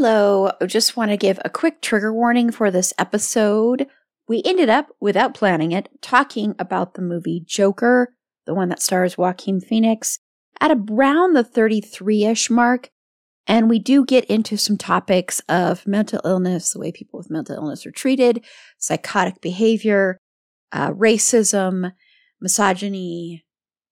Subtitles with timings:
[0.00, 3.88] Hello, just want to give a quick trigger warning for this episode.
[4.28, 8.14] We ended up, without planning it, talking about the movie Joker,
[8.46, 10.20] the one that stars Joaquin Phoenix,
[10.60, 12.90] at around the 33 ish mark.
[13.48, 17.56] And we do get into some topics of mental illness, the way people with mental
[17.56, 18.44] illness are treated,
[18.78, 20.20] psychotic behavior,
[20.70, 21.90] uh, racism,
[22.40, 23.44] misogyny,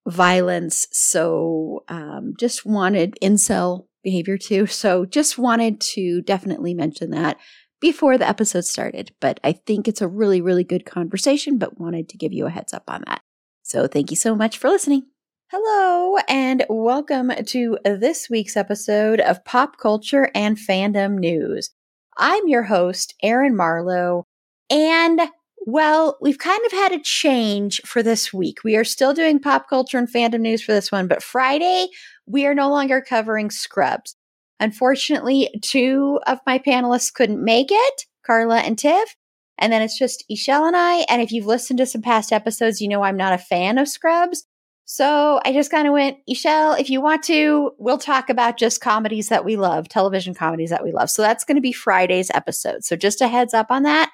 [0.07, 0.87] violence.
[0.93, 4.67] So um, just wanted incel behavior too.
[4.77, 7.39] So just wanted to definitely mention that
[7.81, 9.11] before the episode started.
[9.21, 12.51] But I think it's a really, really good conversation, but wanted to give you a
[12.51, 13.21] heads up on that.
[13.63, 15.07] So thank you so much for listening.
[15.51, 21.71] Hello, and welcome to this week's episode of Pop Culture and Fandom News.
[22.17, 24.25] I'm your host, Erin Marlowe,
[24.71, 25.21] and
[25.69, 28.59] well, we've kind of had a change for this week.
[28.63, 31.89] We are still doing pop culture and fandom news for this one, but Friday,
[32.27, 34.17] we are no longer covering Scrubs.
[34.59, 39.17] Unfortunately, two of my panelists couldn't make it, Carla and Tiff.
[39.59, 41.07] And then it's just E'Shel and I.
[41.09, 43.89] And if you've listened to some past episodes, you know I'm not a fan of
[43.89, 44.45] Scrubs.
[44.85, 48.81] So I just kind of went, E'Shel, if you want to, we'll talk about just
[48.81, 51.11] comedies that we love, television comedies that we love.
[51.11, 52.85] So that's going to be Friday's episode.
[52.85, 54.13] So just a heads up on that.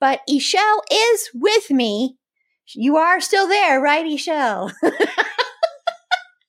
[0.00, 2.16] But E'Shel is with me.
[2.74, 4.72] You are still there, right, E'Shel?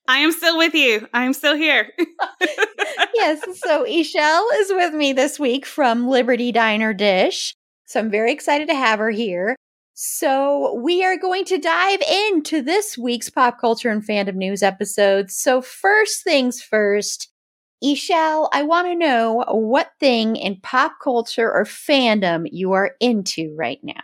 [0.08, 1.08] I am still with you.
[1.14, 1.92] I am still here.
[3.16, 3.42] yes.
[3.60, 7.56] So E'Shel is with me this week from Liberty Diner Dish.
[7.86, 9.56] So I'm very excited to have her here.
[9.94, 15.32] So we are going to dive into this week's pop culture and fandom news episode.
[15.32, 17.32] So first things first,
[17.84, 23.56] E'Shel, I want to know what thing in pop culture or fandom you are into
[23.58, 24.02] right now.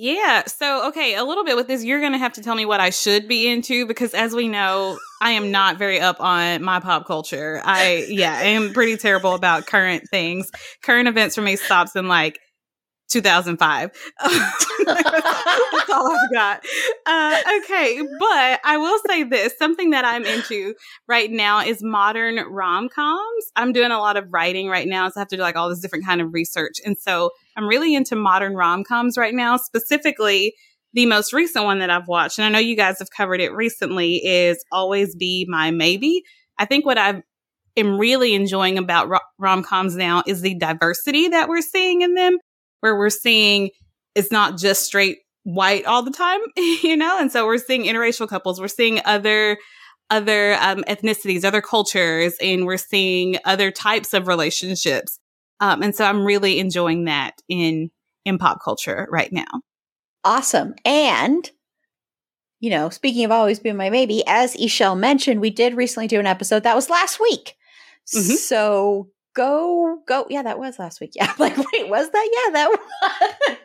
[0.00, 0.44] Yeah.
[0.46, 2.78] So, okay, a little bit with this, you're going to have to tell me what
[2.78, 6.78] I should be into because, as we know, I am not very up on my
[6.78, 7.60] pop culture.
[7.64, 10.52] I, yeah, I am pretty terrible about current things.
[10.84, 12.38] Current events for me stops in like
[13.08, 13.90] 2005.
[14.20, 16.64] That's all I've got.
[17.06, 20.74] Uh, okay, but I will say this something that I'm into
[21.06, 23.44] right now is modern rom coms.
[23.56, 25.68] I'm doing a lot of writing right now, so I have to do like all
[25.68, 26.76] this different kind of research.
[26.84, 30.54] And so I'm really into modern rom coms right now, specifically.
[30.94, 33.52] The most recent one that I've watched, and I know you guys have covered it
[33.52, 36.22] recently, is Always Be My Maybe.
[36.56, 37.22] I think what I
[37.76, 42.38] am really enjoying about rom coms now is the diversity that we're seeing in them
[42.80, 43.70] where we're seeing
[44.14, 47.18] it's not just straight white all the time, you know?
[47.18, 49.58] And so we're seeing interracial couples, we're seeing other
[50.10, 55.18] other um, ethnicities, other cultures, and we're seeing other types of relationships.
[55.60, 57.90] Um, and so I'm really enjoying that in
[58.24, 59.62] in pop culture right now.
[60.24, 60.74] Awesome.
[60.84, 61.50] And
[62.60, 66.18] you know, speaking of always being my baby, as E'Shel mentioned, we did recently do
[66.18, 67.54] an episode that was last week.
[68.12, 68.34] Mm-hmm.
[68.34, 72.30] So go go yeah that was last week yeah like wait was that?
[72.32, 72.78] Yeah that was.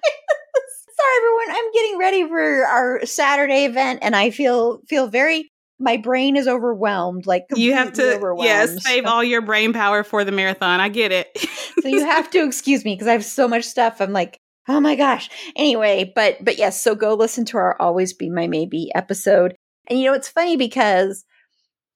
[0.95, 5.49] Sorry everyone i'm getting ready for our saturday event and i feel feel very
[5.79, 10.23] my brain is overwhelmed like you have to yes save all your brain power for
[10.23, 11.27] the marathon i get it.
[11.81, 14.39] So you have to excuse me because i have so much stuff i'm like
[14.69, 15.29] oh my gosh.
[15.55, 19.55] Anyway but but yes so go listen to our always be my maybe episode.
[19.87, 21.25] And you know it's funny because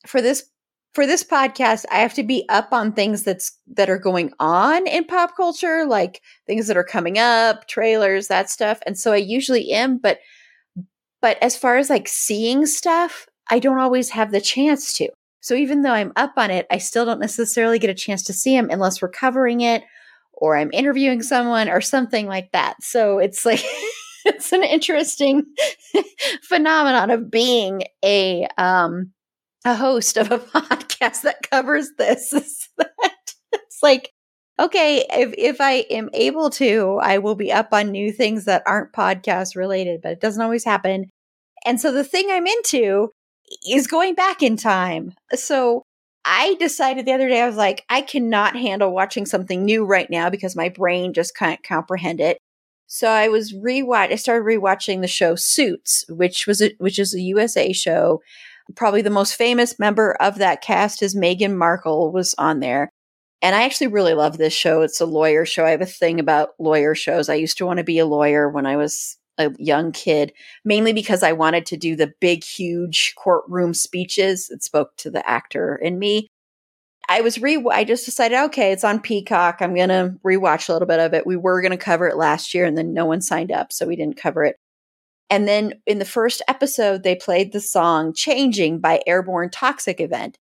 [0.06, 0.50] for this
[0.98, 4.88] for this podcast, I have to be up on things that's that are going on
[4.88, 8.80] in pop culture, like things that are coming up, trailers, that stuff.
[8.84, 10.18] And so I usually am, but
[11.22, 15.10] but as far as like seeing stuff, I don't always have the chance to.
[15.40, 18.34] So even though I'm up on it, I still don't necessarily get a chance to
[18.34, 19.84] see them unless we're covering it
[20.34, 22.82] or I'm interviewing someone or something like that.
[22.82, 23.64] So it's like
[24.26, 25.44] it's an interesting
[26.42, 29.12] phenomenon of being a um
[29.68, 32.34] a host of a podcast that covers this.
[33.54, 34.12] it's like
[34.60, 38.64] okay, if if I am able to, I will be up on new things that
[38.66, 41.06] aren't podcast related, but it doesn't always happen.
[41.66, 43.12] And so the thing I'm into
[43.70, 45.14] is going back in time.
[45.34, 45.84] So
[46.26, 50.10] I decided the other day, I was like, I cannot handle watching something new right
[50.10, 52.38] now because my brain just can't comprehend it.
[52.88, 54.12] So I was rewatch.
[54.12, 58.22] I started rewatching the show Suits, which was a, which is a USA show.
[58.76, 62.90] Probably the most famous member of that cast is Meghan Markle was on there.
[63.42, 64.82] And I actually really love this show.
[64.82, 65.66] It's a lawyer show.
[65.66, 67.30] I have a thing about lawyer shows.
[67.30, 70.34] I used to want to be a lawyer when I was a young kid,
[70.66, 74.50] mainly because I wanted to do the big, huge courtroom speeches.
[74.50, 76.28] It spoke to the actor in me.
[77.10, 79.58] I was re I just decided, okay, it's on Peacock.
[79.62, 81.26] I'm gonna rewatch a little bit of it.
[81.26, 83.96] We were gonna cover it last year and then no one signed up, so we
[83.96, 84.58] didn't cover it.
[85.30, 90.38] And then in the first episode, they played the song Changing by Airborne Toxic Event.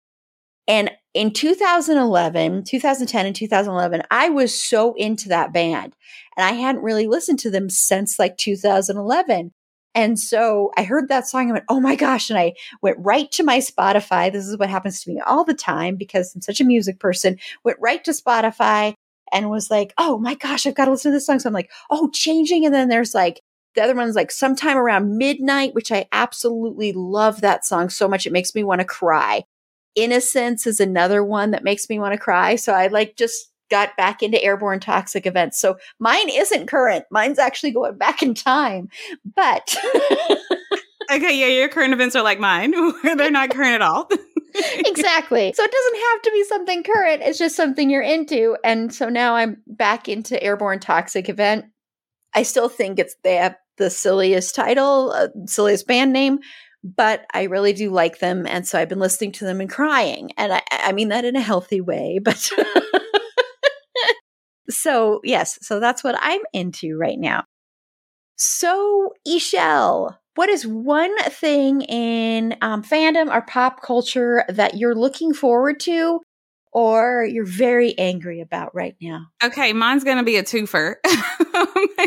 [0.67, 5.95] And in 2011, 2010 and 2011, I was so into that band
[6.35, 9.51] and I hadn't really listened to them since like 2011.
[9.93, 12.29] And so I heard that song and went, oh my gosh.
[12.29, 14.31] And I went right to my Spotify.
[14.31, 17.37] This is what happens to me all the time because I'm such a music person.
[17.63, 18.93] Went right to Spotify
[19.31, 21.39] and was like, oh my gosh, I've got to listen to this song.
[21.39, 22.65] So I'm like, oh, changing.
[22.65, 23.39] And then there's like,
[23.75, 28.25] the other one's like sometime around midnight, which I absolutely love that song so much.
[28.25, 29.43] It makes me want to cry.
[29.95, 32.55] Innocence is another one that makes me want to cry.
[32.55, 35.59] So I like just got back into airborne toxic events.
[35.59, 37.05] So mine isn't current.
[37.11, 38.89] Mine's actually going back in time.
[39.35, 39.75] But
[41.11, 42.73] Okay, yeah, your current events are like mine.
[43.03, 44.09] They're not current at all.
[44.55, 45.53] exactly.
[45.53, 47.21] So it doesn't have to be something current.
[47.23, 48.57] It's just something you're into.
[48.63, 51.65] And so now I'm back into airborne toxic event.
[52.33, 56.39] I still think it's they have the silliest title, uh, silliest band name,
[56.83, 58.45] but I really do like them.
[58.47, 60.31] And so I've been listening to them and crying.
[60.37, 62.49] And I, I mean that in a healthy way, but
[64.69, 67.43] so yes, so that's what I'm into right now.
[68.37, 75.33] So, E'Shel, what is one thing in um, fandom or pop culture that you're looking
[75.33, 76.19] forward to
[76.75, 79.27] or you're very angry about right now?
[79.41, 80.95] Okay, mine's going to be a twofer.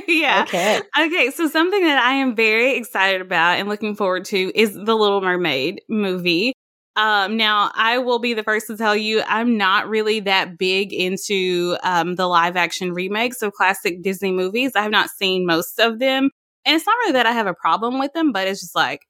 [0.07, 0.45] yeah.
[0.47, 0.83] Okay.
[1.01, 4.95] Okay, so something that I am very excited about and looking forward to is the
[4.95, 6.53] Little Mermaid movie.
[6.97, 10.93] Um, now, I will be the first to tell you I'm not really that big
[10.93, 14.73] into um, the live action remakes of classic Disney movies.
[14.77, 16.29] I have not seen most of them.
[16.67, 19.01] And it's not really that I have a problem with them, but it's just like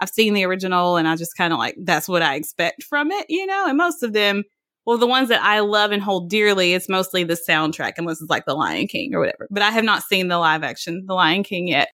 [0.00, 3.12] I've seen the original and I just kind of like that's what I expect from
[3.12, 3.66] it, you know?
[3.68, 4.42] And most of them
[4.86, 8.30] well, the ones that I love and hold dearly, it's mostly the soundtrack, unless it's
[8.30, 9.48] like The Lion King or whatever.
[9.50, 11.88] But I have not seen the live action The Lion King yet.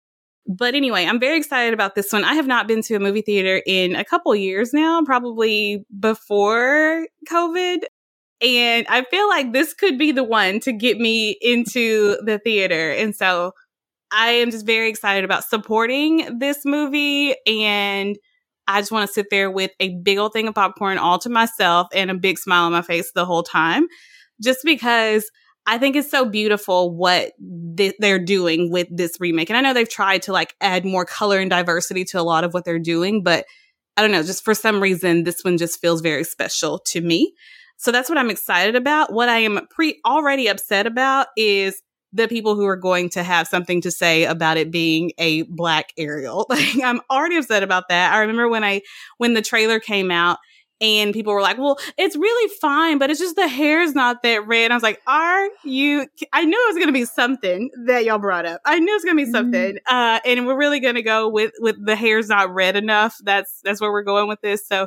[0.47, 2.25] But anyway, I'm very excited about this one.
[2.25, 7.07] I have not been to a movie theater in a couple years now, probably before
[7.31, 7.81] COVID.
[8.41, 12.93] And I feel like this could be the one to get me into the theater.
[12.93, 13.53] And so
[14.11, 18.17] I am just very excited about supporting this movie and
[18.69, 21.31] I just want to sit there with a big old thing of popcorn all to
[21.31, 23.89] myself and a big smile on my face the whole time,
[24.41, 25.31] just because
[25.67, 27.33] I think it's so beautiful what
[27.77, 29.51] th- they're doing with this remake.
[29.51, 32.45] And I know they've tried to like add more color and diversity to a lot
[32.45, 33.47] of what they're doing, but
[33.97, 37.35] I don't know, just for some reason, this one just feels very special to me.
[37.79, 39.13] So that's what I'm excited about.
[39.13, 43.47] What I am pre already upset about is the people who are going to have
[43.47, 46.47] something to say about it being a black Ariel.
[46.59, 48.13] Like I'm already upset about that.
[48.13, 48.81] I remember when I
[49.19, 50.39] when the trailer came out
[50.81, 54.47] and people were like, "Well, it's really fine, but it's just the hair's not that
[54.47, 58.05] red." I was like, "Are you?" I knew it was going to be something that
[58.05, 58.61] y'all brought up.
[58.65, 59.37] I knew it was going to be mm-hmm.
[59.37, 59.95] something, mm-hmm.
[59.95, 63.17] uh, and we're really going to go with with the hair's not red enough.
[63.25, 64.67] That's that's where we're going with this.
[64.67, 64.87] So,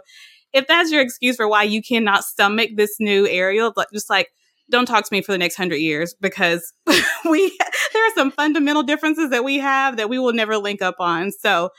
[0.54, 4.30] if that's your excuse for why you cannot stomach this new Ariel, like just like
[4.72, 6.74] don't talk to me for the next hundred years because
[7.30, 7.58] we
[7.94, 11.32] there are some fundamental differences that we have that we will never link up on.
[11.32, 11.70] So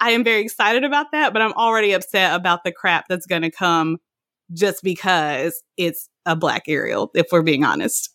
[0.00, 3.42] I am very excited about that, but I'm already upset about the crap that's going
[3.42, 3.98] to come
[4.52, 8.10] just because it's a black Ariel, if we're being honest.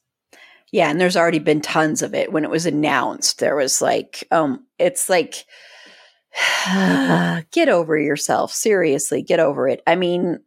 [0.72, 2.32] Yeah, and there's already been tons of it.
[2.32, 5.46] When it was announced, there was like, um, it's like,
[7.52, 8.52] get over yourself.
[8.52, 9.82] Seriously, get over it.
[9.86, 10.40] I mean,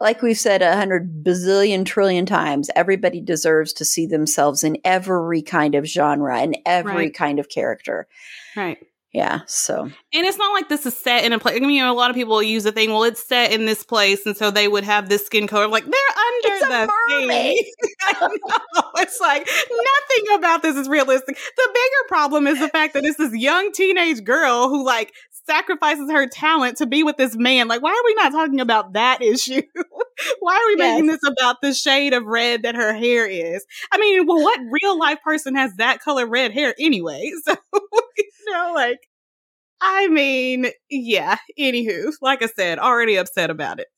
[0.00, 5.42] like we've said a hundred bazillion trillion times, everybody deserves to see themselves in every
[5.42, 7.14] kind of genre and every right.
[7.14, 8.06] kind of character.
[8.56, 8.78] Right.
[9.16, 9.40] Yeah.
[9.46, 11.56] So, and it's not like this is set in a place.
[11.56, 13.64] I mean, you know, a lot of people use the thing, well, it's set in
[13.64, 14.26] this place.
[14.26, 15.68] And so they would have this skin color.
[15.68, 17.64] Like, they're under the mermaid.
[18.02, 18.82] I know.
[18.96, 21.34] It's like nothing about this is realistic.
[21.34, 25.14] The bigger problem is the fact that it's this young teenage girl who, like,
[25.46, 27.68] sacrifices her talent to be with this man.
[27.68, 29.62] Like, why are we not talking about that issue?
[30.40, 30.94] why are we yes.
[30.94, 33.64] making this about the shade of red that her hair is?
[33.92, 37.32] I mean, well, what real life person has that color red hair anyway?
[37.44, 37.54] So,
[38.18, 38.98] you know, like,
[39.80, 41.36] I mean, yeah.
[41.58, 43.88] Anywho, like I said, already upset about it.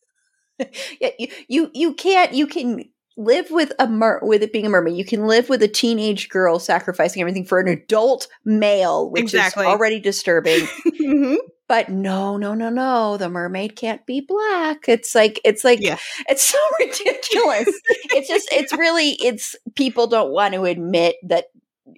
[1.00, 2.84] yeah, you, you you can't you can
[3.18, 4.96] live with a mer- with it being a mermaid.
[4.96, 9.64] You can live with a teenage girl sacrificing everything for an adult male, which exactly.
[9.64, 10.60] is already disturbing.
[10.86, 11.34] mm-hmm.
[11.66, 13.18] But no, no, no, no.
[13.18, 14.88] The mermaid can't be black.
[14.88, 15.98] It's like it's like yeah.
[16.28, 17.68] it's so ridiculous.
[18.10, 21.46] it's just it's really it's people don't want to admit that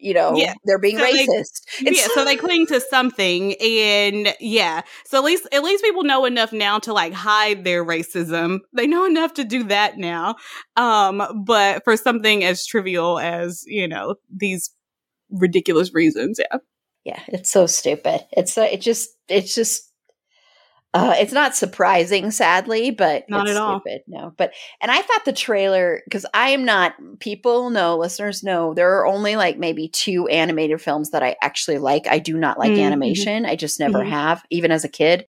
[0.00, 0.54] you know yeah.
[0.64, 1.62] they're being so racist.
[1.84, 6.04] They, yeah, so they cling to something, and yeah, so at least at least people
[6.04, 8.60] know enough now to like hide their racism.
[8.72, 10.36] They know enough to do that now.
[10.76, 14.70] Um, but for something as trivial as you know these
[15.30, 16.58] ridiculous reasons, yeah,
[17.04, 18.26] yeah, it's so stupid.
[18.32, 19.89] It's uh, it just it's just
[20.92, 23.80] uh, it's not surprising, sadly, but not at all.
[24.08, 26.94] No, but and I thought the trailer because I am not.
[27.20, 31.78] People know, listeners know, there are only like maybe two animated films that I actually
[31.78, 32.08] like.
[32.08, 32.80] I do not like mm-hmm.
[32.80, 33.46] animation.
[33.46, 34.10] I just never mm-hmm.
[34.10, 35.26] have, even as a kid.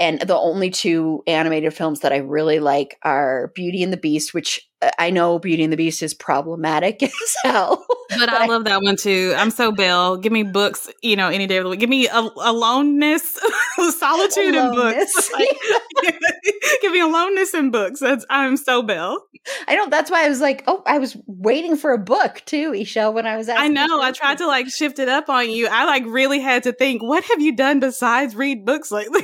[0.00, 4.34] And the only two animated films that I really like are Beauty and the Beast,
[4.34, 7.12] which uh, I know Beauty and the Beast is problematic as
[7.44, 7.86] hell.
[8.18, 9.34] But, I, love that one too.
[9.36, 10.16] I'm so Bill.
[10.16, 11.80] Give me books, you know, any day of the week.
[11.80, 13.38] Give me a, aloneness,
[13.98, 15.30] solitude, aloneness.
[15.32, 16.18] and books.
[16.82, 18.00] Give me aloneness and books.
[18.00, 19.18] That's I'm so Bill.
[19.66, 19.88] I know.
[19.88, 23.26] That's why I was like, oh, I was waiting for a book too, E'Shel, when
[23.26, 23.48] I was.
[23.48, 24.00] I know.
[24.00, 25.68] I tried to like shift it up on you.
[25.70, 27.02] I like really had to think.
[27.02, 29.22] What have you done besides read books lately?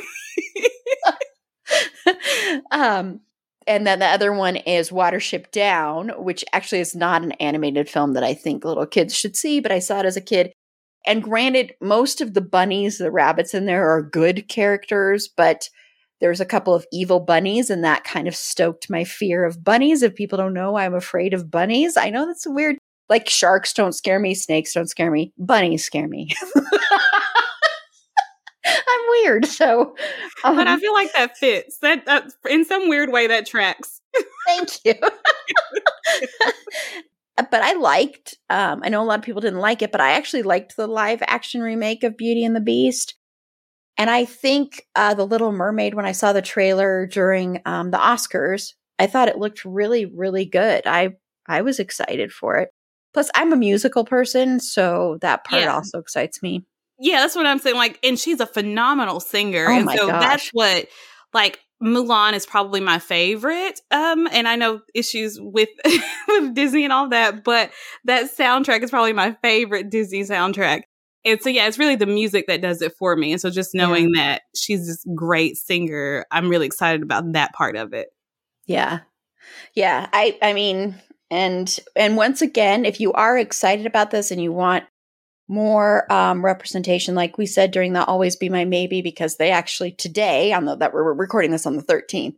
[2.70, 3.20] um,
[3.68, 8.14] and then the other one is Watership Down, which actually is not an animated film
[8.14, 10.52] that I think little kids should see, but I saw it as a kid.
[11.06, 15.68] And granted, most of the bunnies, the rabbits in there are good characters, but
[16.20, 20.02] there's a couple of evil bunnies, and that kind of stoked my fear of bunnies.
[20.02, 21.96] If people don't know, I'm afraid of bunnies.
[21.96, 22.78] I know that's weird.
[23.10, 26.30] Like sharks don't scare me, snakes don't scare me, bunnies scare me.
[28.88, 29.46] I'm weird.
[29.46, 29.96] So,
[30.44, 31.78] um, but I um feel like that fits.
[31.78, 34.00] That, in some weird way that tracks.
[34.46, 34.94] Thank you.
[37.36, 38.36] but I liked.
[38.48, 40.86] Um, I know a lot of people didn't like it, but I actually liked the
[40.86, 43.14] live action remake of Beauty and the Beast.
[43.96, 45.94] And I think uh, the Little Mermaid.
[45.94, 50.44] When I saw the trailer during um, the Oscars, I thought it looked really, really
[50.44, 50.86] good.
[50.86, 51.16] I
[51.46, 52.70] I was excited for it.
[53.14, 55.74] Plus, I'm a musical person, so that part yeah.
[55.74, 56.64] also excites me.
[56.98, 57.76] Yeah, that's what I'm saying.
[57.76, 59.66] Like, and she's a phenomenal singer.
[59.68, 60.20] Oh and so gosh.
[60.20, 60.86] that's what,
[61.32, 63.80] like, Mulan is probably my favorite.
[63.90, 65.68] Um, and I know issues with
[66.28, 67.70] with Disney and all that, but
[68.04, 70.82] that soundtrack is probably my favorite Disney soundtrack.
[71.24, 73.32] And so yeah, it's really the music that does it for me.
[73.32, 74.22] And so just knowing yeah.
[74.22, 78.08] that she's this great singer, I'm really excited about that part of it.
[78.66, 79.00] Yeah.
[79.74, 80.08] Yeah.
[80.12, 80.96] I I mean,
[81.30, 84.84] and and once again, if you are excited about this and you want
[85.48, 89.92] more um, representation, like we said during the Always Be My Maybe, because they actually
[89.92, 92.36] today, on the that we're recording this on the 13th,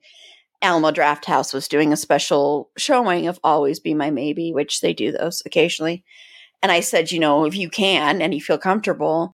[0.62, 5.10] Alamo Drafthouse was doing a special showing of Always Be My Maybe, which they do
[5.10, 6.04] those occasionally.
[6.62, 9.34] And I said, you know, if you can and you feel comfortable,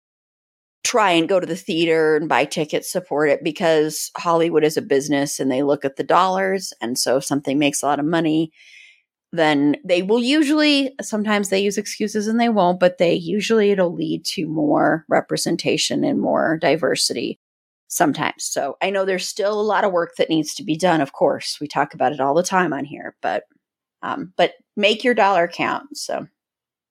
[0.84, 4.82] try and go to the theater and buy tickets, support it because Hollywood is a
[4.82, 6.72] business and they look at the dollars.
[6.80, 8.52] And so if something makes a lot of money,
[9.38, 13.92] then they will usually sometimes they use excuses and they won't but they usually it'll
[13.94, 17.38] lead to more representation and more diversity
[17.88, 18.44] sometimes.
[18.44, 21.12] So i know there's still a lot of work that needs to be done of
[21.12, 21.58] course.
[21.60, 23.44] We talk about it all the time on here but
[24.02, 26.26] um but make your dollar count so.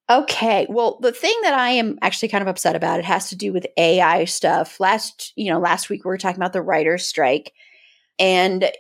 [0.10, 3.36] Okay well the thing that i am actually kind of upset about it has to
[3.36, 4.80] do with ai stuff.
[4.80, 7.54] Last you know last week we were talking about the writers strike
[8.20, 8.72] and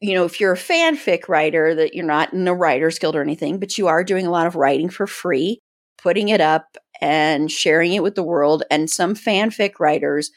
[0.00, 3.22] you know, if you're a fanfic writer, that you're not in a writer's guild or
[3.22, 5.58] anything, but you are doing a lot of writing for free,
[5.98, 8.62] putting it up and sharing it with the world.
[8.70, 10.30] And some fanfic writers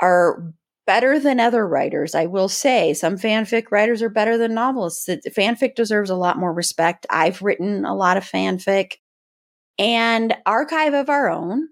[0.00, 0.52] are
[0.86, 2.14] better than other writers.
[2.14, 5.08] I will say some fanfic writers are better than novelists.
[5.08, 7.06] Fanfic deserves a lot more respect.
[7.10, 8.94] I've written a lot of fanfic.
[9.78, 11.68] And Archive of Our Own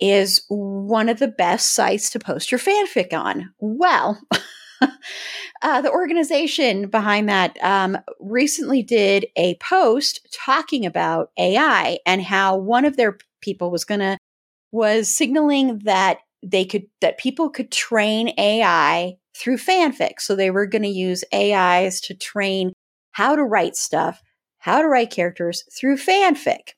[0.00, 3.52] is one of the best sites to post your fanfic on.
[3.58, 4.20] Well,
[5.62, 12.56] uh, the organization behind that um, recently did a post talking about AI and how
[12.56, 14.18] one of their people was going to
[14.72, 20.20] was signaling that they could that people could train AI through fanfic.
[20.20, 22.72] So they were going to use AIs to train
[23.12, 24.22] how to write stuff,
[24.58, 26.74] how to write characters through fanfic.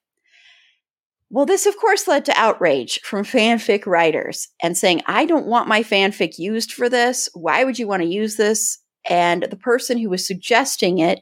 [1.32, 5.68] Well, this of course led to outrage from fanfic writers and saying, I don't want
[5.68, 7.28] my fanfic used for this.
[7.34, 8.78] Why would you want to use this?
[9.08, 11.20] And the person who was suggesting it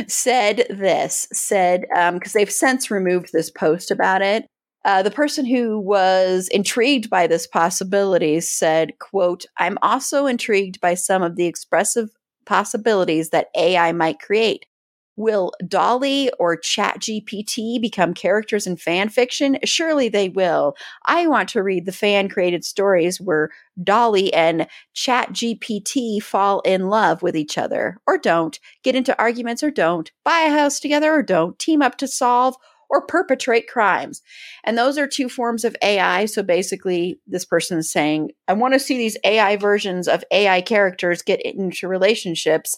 [0.08, 4.46] said this said, because um, they've since removed this post about it.
[4.86, 10.96] Uh, the person who was intrigued by this possibility said, quote, I'm also intrigued by
[10.96, 12.10] some of the expressive
[12.46, 14.66] possibilities that AI might create.
[15.16, 19.60] Will DALL-E or ChatGPT become characters in fan fiction?
[19.64, 20.76] Surely they will.
[21.06, 23.50] I want to read the fan created stories where
[23.84, 29.70] DALL-E and ChatGPT fall in love with each other or don't, get into arguments or
[29.70, 32.56] don't, buy a house together or don't, team up to solve
[32.90, 34.22] or perpetrate crimes.
[34.64, 36.26] And those are two forms of AI.
[36.26, 40.62] So basically, this person is saying, I want to see these AI versions of AI
[40.62, 42.78] characters get into relationships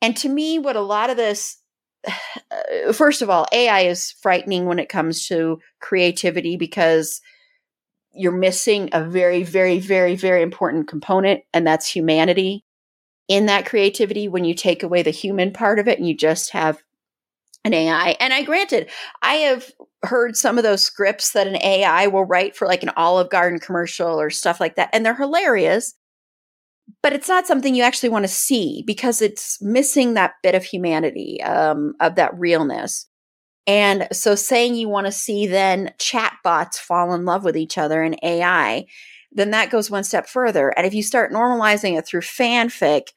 [0.00, 1.58] and to me, what a lot of this,
[2.92, 7.20] first of all, AI is frightening when it comes to creativity because
[8.12, 12.64] you're missing a very, very, very, very important component, and that's humanity
[13.28, 16.50] in that creativity when you take away the human part of it and you just
[16.50, 16.82] have
[17.64, 18.16] an AI.
[18.20, 18.90] And I granted,
[19.20, 19.70] I have
[20.02, 23.58] heard some of those scripts that an AI will write for like an Olive Garden
[23.58, 25.94] commercial or stuff like that, and they're hilarious
[27.02, 30.64] but it's not something you actually want to see because it's missing that bit of
[30.64, 33.06] humanity, um, of that realness.
[33.66, 38.02] And so saying you want to see then chatbots fall in love with each other
[38.02, 38.86] in AI,
[39.30, 40.70] then that goes one step further.
[40.70, 43.08] And if you start normalizing it through fanfic,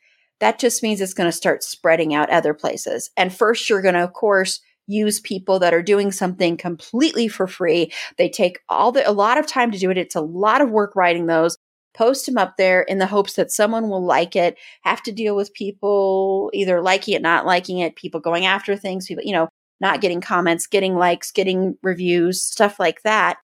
[0.42, 3.12] that just means it's going to start spreading out other places.
[3.16, 7.48] And first, you're going to, of course, use people that are doing something completely for
[7.48, 7.94] free.
[8.18, 9.98] They take all the, a lot of time to do it.
[9.98, 11.58] It's a lot of work writing those
[11.94, 15.36] post them up there in the hopes that someone will like it, have to deal
[15.36, 19.50] with people either liking it, not liking it, people going after things, people, you know,
[19.80, 23.38] not getting comments, getting likes, getting reviews, stuff like that.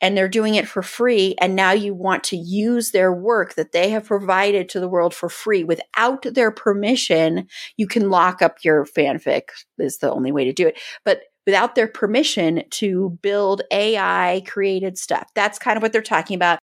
[0.00, 1.34] And they're doing it for free.
[1.40, 5.12] And now you want to use their work that they have provided to the world
[5.12, 7.48] for free without their permission.
[7.76, 10.78] You can lock up your fanfic, is the only way to do it.
[11.04, 15.30] But without their permission to build AI created stuff.
[15.34, 16.57] That's kind of what they're talking about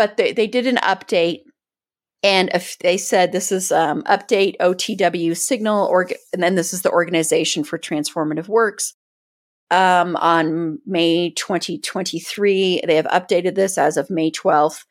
[0.00, 1.42] but they, they did an update
[2.22, 6.80] and if they said this is um, update OTW signal, or and then this is
[6.80, 8.94] the Organization for Transformative Works.
[9.70, 14.84] Um, on May 2023, they have updated this as of May 12th.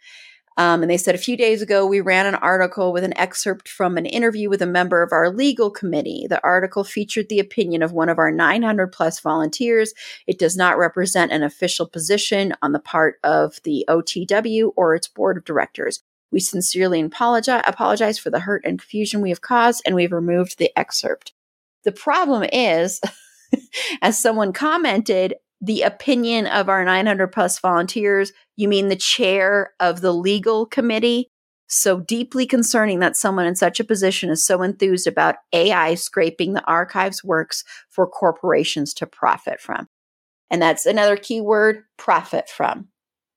[0.60, 3.70] Um, and they said a few days ago, we ran an article with an excerpt
[3.70, 6.28] from an interview with a member of our legal committee.
[6.30, 9.94] The article featured the opinion of one of our 900 plus volunteers.
[10.28, 15.08] It does not represent an official position on the part of the OTW or its
[15.08, 16.04] board of directors.
[16.30, 20.58] We sincerely apologize, apologize for the hurt and confusion we have caused, and we've removed
[20.58, 21.32] the excerpt.
[21.86, 23.00] The problem is,
[24.02, 30.02] as someone commented, the opinion of our 900 plus volunteers, you mean the chair of
[30.02, 31.30] the legal committee?
[31.68, 36.54] So deeply concerning that someone in such a position is so enthused about AI scraping
[36.54, 39.88] the archive's works for corporations to profit from.
[40.50, 42.88] And that's another key word profit from.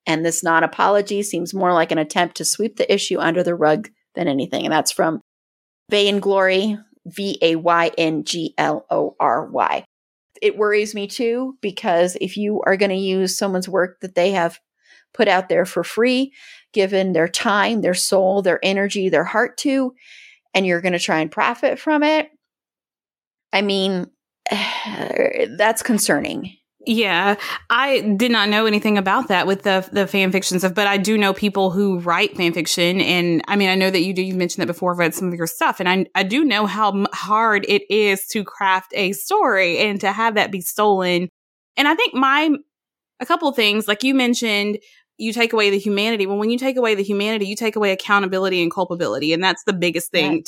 [0.07, 3.55] And this non apology seems more like an attempt to sweep the issue under the
[3.55, 4.65] rug than anything.
[4.65, 5.21] And that's from
[5.91, 9.85] Vainglory, V A Y N G L O R Y
[10.43, 14.31] it worries me too because if you are going to use someone's work that they
[14.31, 14.59] have
[15.13, 16.33] put out there for free,
[16.73, 19.93] given their time, their soul, their energy, their heart to,
[20.53, 22.29] and you're going to try and profit from it,
[23.53, 24.07] I mean,
[24.51, 26.57] that's concerning.
[26.85, 27.35] Yeah,
[27.69, 30.97] I did not know anything about that with the the fan fiction stuff, but I
[30.97, 34.21] do know people who write fan fiction, and I mean, I know that you do.
[34.21, 34.91] You've mentioned that before.
[34.91, 38.27] I've read some of your stuff, and I I do know how hard it is
[38.27, 41.29] to craft a story and to have that be stolen.
[41.77, 42.49] And I think my
[43.21, 44.79] a couple things, like you mentioned,
[45.17, 46.25] you take away the humanity.
[46.25, 49.31] Well, when you take away the humanity, you take away accountability and culpability.
[49.31, 50.43] And that's the biggest thing.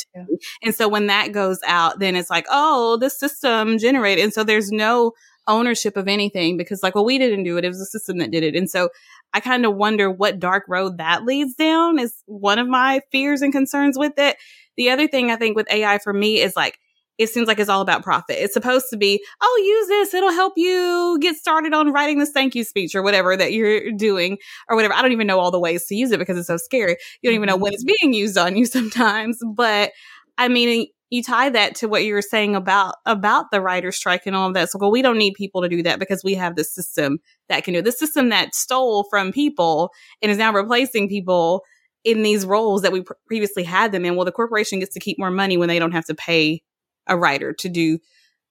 [0.62, 4.24] And so when that goes out, then it's like, oh, the system generated.
[4.24, 5.14] And so there's no
[5.48, 7.66] ownership of anything because like, well, we didn't do it.
[7.66, 8.56] It was the system that did it.
[8.56, 8.90] And so
[9.34, 13.42] I kind of wonder what dark road that leads down is one of my fears
[13.42, 14.38] and concerns with it.
[14.78, 16.80] The other thing I think with AI for me is like,
[17.18, 18.38] it seems like it's all about profit.
[18.40, 20.14] It's supposed to be, oh, use this.
[20.14, 23.92] It'll help you get started on writing this thank you speech or whatever that you're
[23.94, 24.94] doing or whatever.
[24.94, 26.98] I don't even know all the ways to use it because it's so scary.
[27.22, 27.64] You don't even know mm-hmm.
[27.64, 29.40] when it's being used on you sometimes.
[29.46, 29.92] But
[30.38, 34.26] I mean, you tie that to what you were saying about about the writer's strike
[34.26, 34.72] and all of that.
[34.72, 37.64] So, well, we don't need people to do that because we have the system that
[37.64, 37.86] can do it.
[37.86, 39.92] the system that stole from people
[40.22, 41.64] and is now replacing people
[42.04, 44.16] in these roles that we pr- previously had them in.
[44.16, 46.62] Well, the corporation gets to keep more money when they don't have to pay
[47.08, 48.00] a writer to do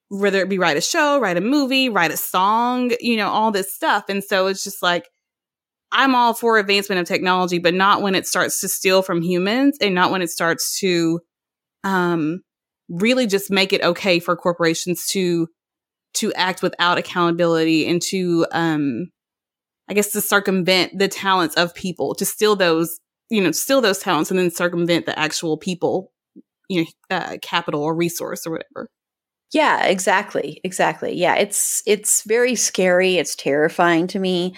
[0.09, 3.51] whether it be write a show, write a movie, write a song, you know, all
[3.51, 4.05] this stuff.
[4.07, 5.09] And so it's just like
[5.91, 9.77] I'm all for advancement of technology, but not when it starts to steal from humans
[9.81, 11.19] and not when it starts to
[11.83, 12.41] um,
[12.89, 15.47] really just make it okay for corporations to
[16.15, 19.07] to act without accountability and to um
[19.87, 23.99] I guess to circumvent the talents of people, to steal those, you know, steal those
[23.99, 26.11] talents and then circumvent the actual people,
[26.69, 28.89] you know, uh, capital or resource or whatever.
[29.53, 30.59] Yeah, exactly.
[30.63, 31.15] Exactly.
[31.15, 34.55] Yeah, it's it's very scary, it's terrifying to me.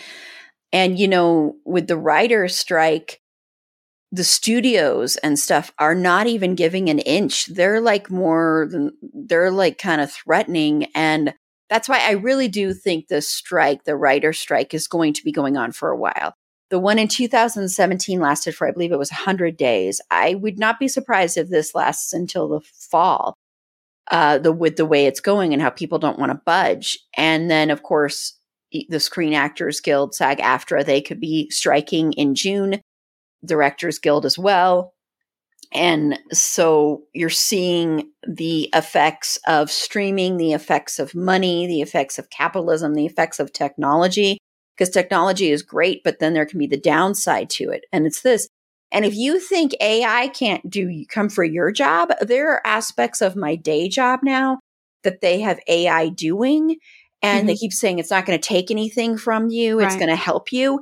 [0.73, 3.21] And, you know, with the writer's strike,
[4.11, 7.47] the studios and stuff are not even giving an inch.
[7.47, 10.85] They're like more than, they're like kind of threatening.
[10.95, 11.33] And
[11.69, 15.31] that's why I really do think the strike, the writer strike, is going to be
[15.31, 16.33] going on for a while.
[16.69, 20.01] The one in 2017 lasted for, I believe it was 100 days.
[20.11, 23.35] I would not be surprised if this lasts until the fall.
[24.09, 27.51] Uh, the with the way it's going and how people don't want to budge, and
[27.51, 28.37] then of course
[28.87, 32.79] the Screen Actors Guild, SAG AFTRA, they could be striking in June,
[33.45, 34.93] Directors Guild as well.
[35.73, 42.29] And so you're seeing the effects of streaming, the effects of money, the effects of
[42.29, 44.37] capitalism, the effects of technology,
[44.75, 47.85] because technology is great, but then there can be the downside to it.
[47.91, 48.47] And it's this.
[48.91, 53.35] And if you think AI can't do come for your job, there are aspects of
[53.35, 54.59] my day job now
[55.03, 56.77] that they have AI doing
[57.21, 57.47] and mm-hmm.
[57.47, 60.53] they keep saying it's not going to take anything from you, it's going to help
[60.53, 60.81] you.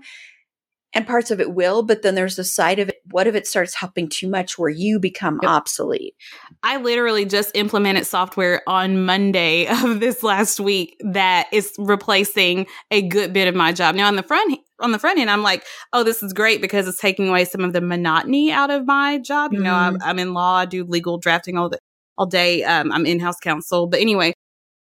[0.95, 3.01] And parts of it will, but then there's the side of it.
[3.11, 5.51] What if it starts helping too much where you become yep.
[5.51, 6.15] obsolete?
[6.63, 13.01] I literally just implemented software on Monday of this last week that is replacing a
[13.01, 13.95] good bit of my job.
[13.95, 16.87] Now on the front on the front end, I'm like, oh, this is great because
[16.87, 19.53] it's taking away some of the monotony out of my job.
[19.53, 19.65] You mm-hmm.
[19.65, 21.79] know, I'm, I'm, in law, I do legal drafting all the
[22.17, 22.63] all day.
[22.63, 24.33] Um, I'm in house counsel, but anyway,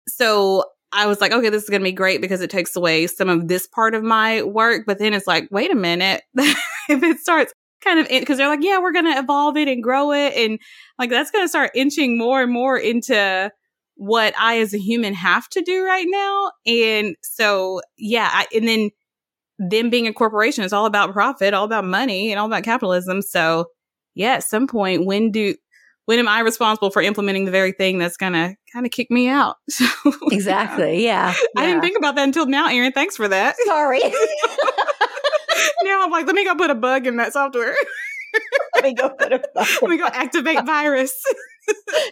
[0.08, 3.07] so I was like, okay, this is going to be great because it takes away
[3.07, 4.85] some of this part of my work.
[4.87, 6.22] But then it's like, wait a minute.
[6.37, 7.52] if it starts
[7.83, 10.35] kind of, eh, because they're like, yeah, we're going to evolve it and grow it.
[10.35, 10.59] And
[10.98, 13.50] like, that's going to start inching more and more into
[13.96, 16.50] what I as a human have to do right now.
[16.66, 18.28] And so, yeah.
[18.33, 18.90] I, and then
[19.59, 23.22] them being a corporation is all about profit, all about money and all about capitalism.
[23.22, 23.66] So
[24.14, 25.55] yeah, at some point, when do,
[26.06, 29.10] when am I responsible for implementing the very thing that's going to kind of kick
[29.10, 29.56] me out?
[30.30, 31.04] exactly.
[31.04, 31.34] Yeah.
[31.56, 32.92] I didn't think about that until now, Erin.
[32.92, 33.54] Thanks for that.
[33.66, 34.00] Sorry.
[35.82, 37.74] now I'm like, let me go put a bug in that software.
[38.74, 39.66] let me go put a bug.
[39.82, 41.14] let me go activate virus.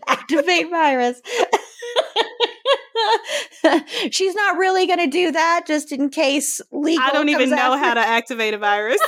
[0.07, 1.21] activate virus.
[4.11, 7.05] She's not really going to do that just in case legal.
[7.05, 9.01] I don't even know how to activate a virus.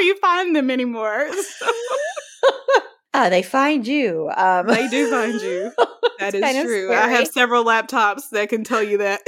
[0.00, 1.32] I don't know where you find them anymore.
[1.32, 1.66] So.
[3.12, 4.30] Uh, they find you.
[4.36, 5.72] Um, they do find you.
[6.20, 6.88] That is true.
[6.88, 6.94] Scary.
[6.94, 9.22] I have several laptops that can tell you that.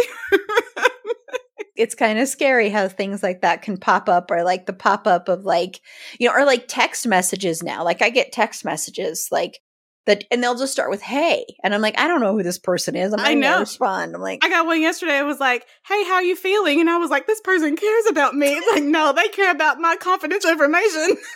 [1.76, 5.06] it's kind of scary how things like that can pop up, or like the pop
[5.06, 5.80] up of like,
[6.20, 7.82] you know, or like text messages now.
[7.82, 9.60] Like I get text messages like,
[10.06, 12.58] that and they'll just start with hey and i'm like i don't know who this
[12.58, 13.12] person is.
[13.12, 13.60] I'm not I know.
[13.60, 14.14] respond.
[14.14, 15.18] I'm like i got one yesterday.
[15.18, 16.80] It was like hey how you feeling?
[16.80, 18.48] And i was like this person cares about me.
[18.48, 21.16] It's like no they care about my confidential information.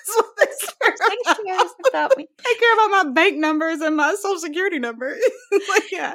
[0.81, 2.29] Person cares about me.
[2.45, 5.17] They care about my bank numbers and my social security number.
[5.71, 6.15] Like yeah.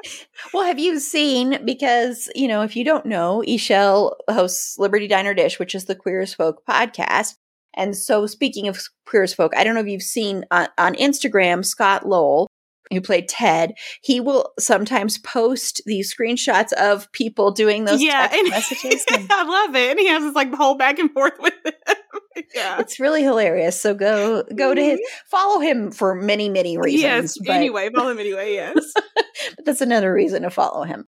[0.53, 5.33] Well have you seen because you know if you don't know E'Shel hosts liberty diner
[5.33, 7.35] dish which is the queer as folk podcast
[7.75, 10.95] and so, speaking of queer as folk, I don't know if you've seen on, on
[10.95, 12.47] Instagram Scott Lowell,
[12.91, 13.73] who played Ted.
[14.01, 19.05] He will sometimes post these screenshots of people doing those yeah, text messages.
[19.13, 22.45] And, I love it, and he has this like whole back and forth with it.
[22.53, 23.79] yeah, it's really hilarious.
[23.79, 25.27] So go go to his mm-hmm.
[25.29, 27.03] follow him for many many reasons.
[27.03, 28.53] Yes, but, anyway, follow him anyway.
[28.53, 28.91] Yes,
[29.55, 31.05] but that's another reason to follow him.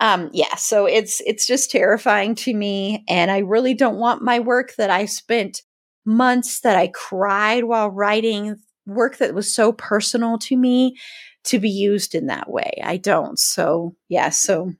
[0.00, 4.40] Um, yeah, so it's it's just terrifying to me, and I really don't want my
[4.40, 5.62] work that I spent
[6.04, 10.96] months that I cried while writing work that was so personal to me
[11.44, 12.80] to be used in that way.
[12.82, 13.38] I don't.
[13.38, 14.30] So, yeah.
[14.30, 14.72] So,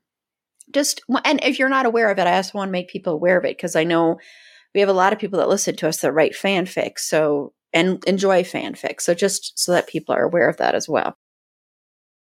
[0.71, 3.37] just, and if you're not aware of it, I also want to make people aware
[3.37, 4.17] of it because I know
[4.73, 6.99] we have a lot of people that listen to us that write fanfic.
[6.99, 9.01] So, and enjoy fanfic.
[9.01, 11.17] So, just so that people are aware of that as well.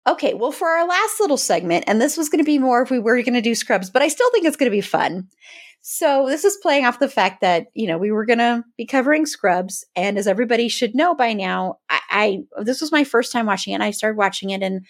[0.08, 2.92] Okay, well, for our last little segment, and this was going to be more if
[2.92, 5.30] we were going to do scrubs, but I still think it's going to be fun.
[5.88, 8.88] So this is playing off the fact that, you know, we were going to be
[8.88, 9.86] covering Scrubs.
[9.96, 13.72] And as everybody should know by now, I, I, this was my first time watching
[13.72, 13.76] it.
[13.76, 14.84] And I started watching it and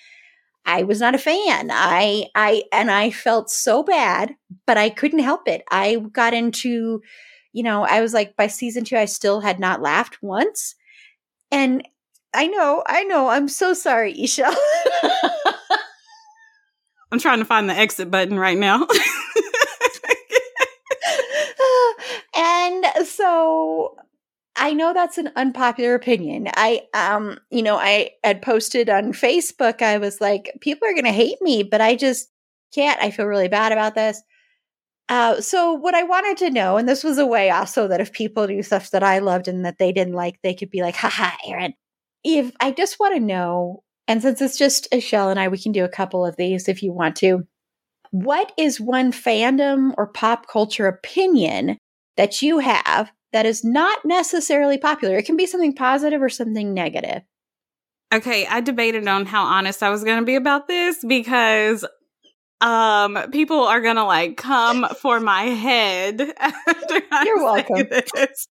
[0.65, 1.69] I was not a fan.
[1.69, 5.63] I, I, and I felt so bad, but I couldn't help it.
[5.69, 7.01] I got into,
[7.51, 10.75] you know, I was like, by season two, I still had not laughed once.
[11.51, 11.85] And
[12.33, 14.49] I know, I know, I'm so sorry, Isha.
[17.11, 18.87] I'm trying to find the exit button right now.
[22.35, 23.95] and so
[24.55, 26.49] I know that's an unpopular opinion.
[26.55, 31.11] I um you know, I had posted on Facebook I was like people are to
[31.11, 32.29] hate me, but I just
[32.73, 33.01] can't.
[33.01, 34.21] I feel really bad about this.
[35.07, 38.11] Uh, so what I wanted to know, and this was a way also that if
[38.11, 40.95] people do stuff that I loved and that they didn't like, they could be like,
[40.95, 41.73] haha, Erin.
[42.23, 45.71] If I just want to know, and since it's just Michelle and I, we can
[45.71, 47.43] do a couple of these if you want to.
[48.11, 51.77] What is one fandom or pop culture opinion
[52.17, 55.17] that you have that is not necessarily popular.
[55.17, 57.23] It can be something positive or something negative.
[58.13, 61.85] Okay, I debated on how honest I was going to be about this because
[62.61, 66.21] um people are going to like come for my head
[67.25, 67.87] You're welcome.
[67.89, 68.47] This.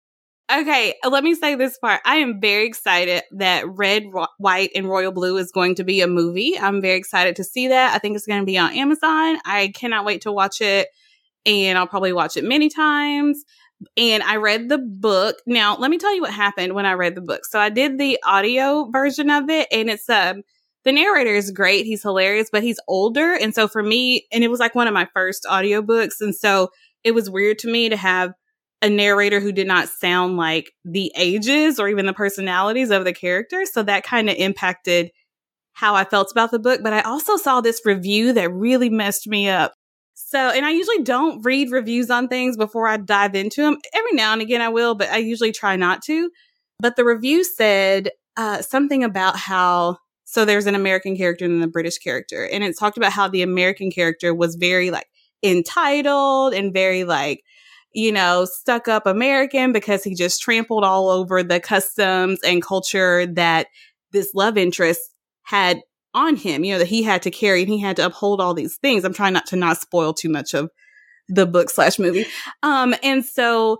[0.51, 2.01] Okay, let me say this part.
[2.05, 4.03] I am very excited that Red,
[4.37, 6.53] White, and Royal Blue is going to be a movie.
[6.59, 7.95] I'm very excited to see that.
[7.95, 9.39] I think it's going to be on Amazon.
[9.43, 10.89] I cannot wait to watch it,
[11.45, 13.43] and I'll probably watch it many times
[13.97, 15.37] and I read the book.
[15.45, 17.45] Now, let me tell you what happened when I read the book.
[17.45, 20.43] So I did the audio version of it and it's um
[20.85, 21.87] the narrator is great.
[21.87, 23.33] He's hilarious, but he's older.
[23.33, 26.21] And so for me, and it was like one of my first audiobooks.
[26.21, 26.69] And so
[27.03, 28.33] it was weird to me to have
[28.83, 33.13] a narrator who did not sound like the ages or even the personalities of the
[33.13, 33.73] characters.
[33.73, 35.09] So that kind of impacted
[35.73, 36.81] how I felt about the book.
[36.83, 39.73] But I also saw this review that really messed me up.
[40.15, 43.77] So, and I usually don't read reviews on things before I dive into them.
[43.93, 46.31] Every now and again I will, but I usually try not to.
[46.79, 51.67] But the review said uh, something about how, so there's an American character and a
[51.67, 52.47] British character.
[52.47, 55.07] And it talked about how the American character was very like
[55.43, 57.43] entitled and very like,
[57.93, 63.25] you know, stuck up American because he just trampled all over the customs and culture
[63.25, 63.67] that
[64.11, 65.01] this love interest
[65.43, 65.81] had
[66.15, 68.55] on him, you know, that he had to carry and he had to uphold all
[68.55, 69.03] these things.
[69.03, 70.71] I'm trying not to not spoil too much of
[71.27, 72.25] the book slash movie.
[72.63, 73.77] Um, and so,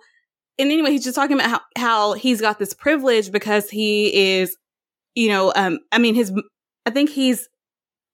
[0.60, 4.58] and anyway, he's just talking about how, how he's got this privilege because he is,
[5.16, 6.32] you know, um, I mean, his,
[6.86, 7.48] I think he's,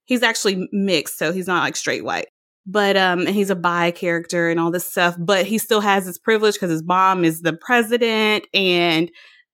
[0.06, 1.18] he's actually mixed.
[1.18, 2.28] So he's not like straight white,
[2.66, 6.18] but, um, he's a bi character and all this stuff, but he still has this
[6.18, 9.10] privilege because his mom is the president and,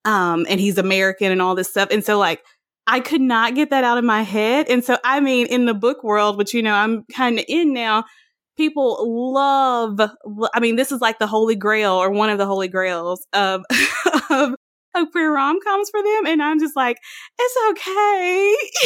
[0.05, 1.89] um, and he's American and all this stuff.
[1.91, 2.43] And so like,
[2.87, 4.67] I could not get that out of my head.
[4.69, 7.73] And so, I mean, in the book world, which, you know, I'm kind of in
[7.73, 8.05] now,
[8.55, 9.99] people love,
[10.53, 13.63] I mean, this is like the holy grail or one of the holy grails of,
[14.29, 14.55] of,
[14.95, 16.27] of queer rom coms for them.
[16.27, 16.97] And I'm just like,
[17.37, 18.55] it's okay.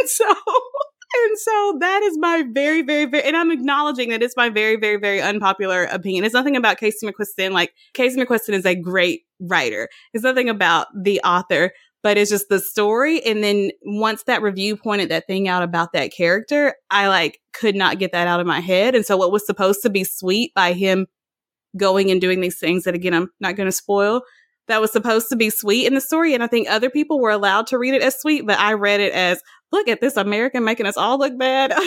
[0.00, 4.36] and so, and so that is my very, very, very, and I'm acknowledging that it's
[4.36, 6.24] my very, very, very unpopular opinion.
[6.24, 7.50] It's nothing about Casey McQuiston.
[7.50, 9.88] Like, Casey McQuiston is a great writer.
[10.12, 11.72] It's nothing about the author
[12.06, 13.20] but it's just the story.
[13.24, 17.74] And then once that review pointed that thing out about that character, I like could
[17.74, 18.94] not get that out of my head.
[18.94, 21.08] And so what was supposed to be sweet by him
[21.76, 24.22] going and doing these things that again, I'm not going to spoil
[24.68, 26.32] that was supposed to be sweet in the story.
[26.32, 29.00] And I think other people were allowed to read it as sweet, but I read
[29.00, 29.42] it as,
[29.72, 31.74] look at this American making us all look bad.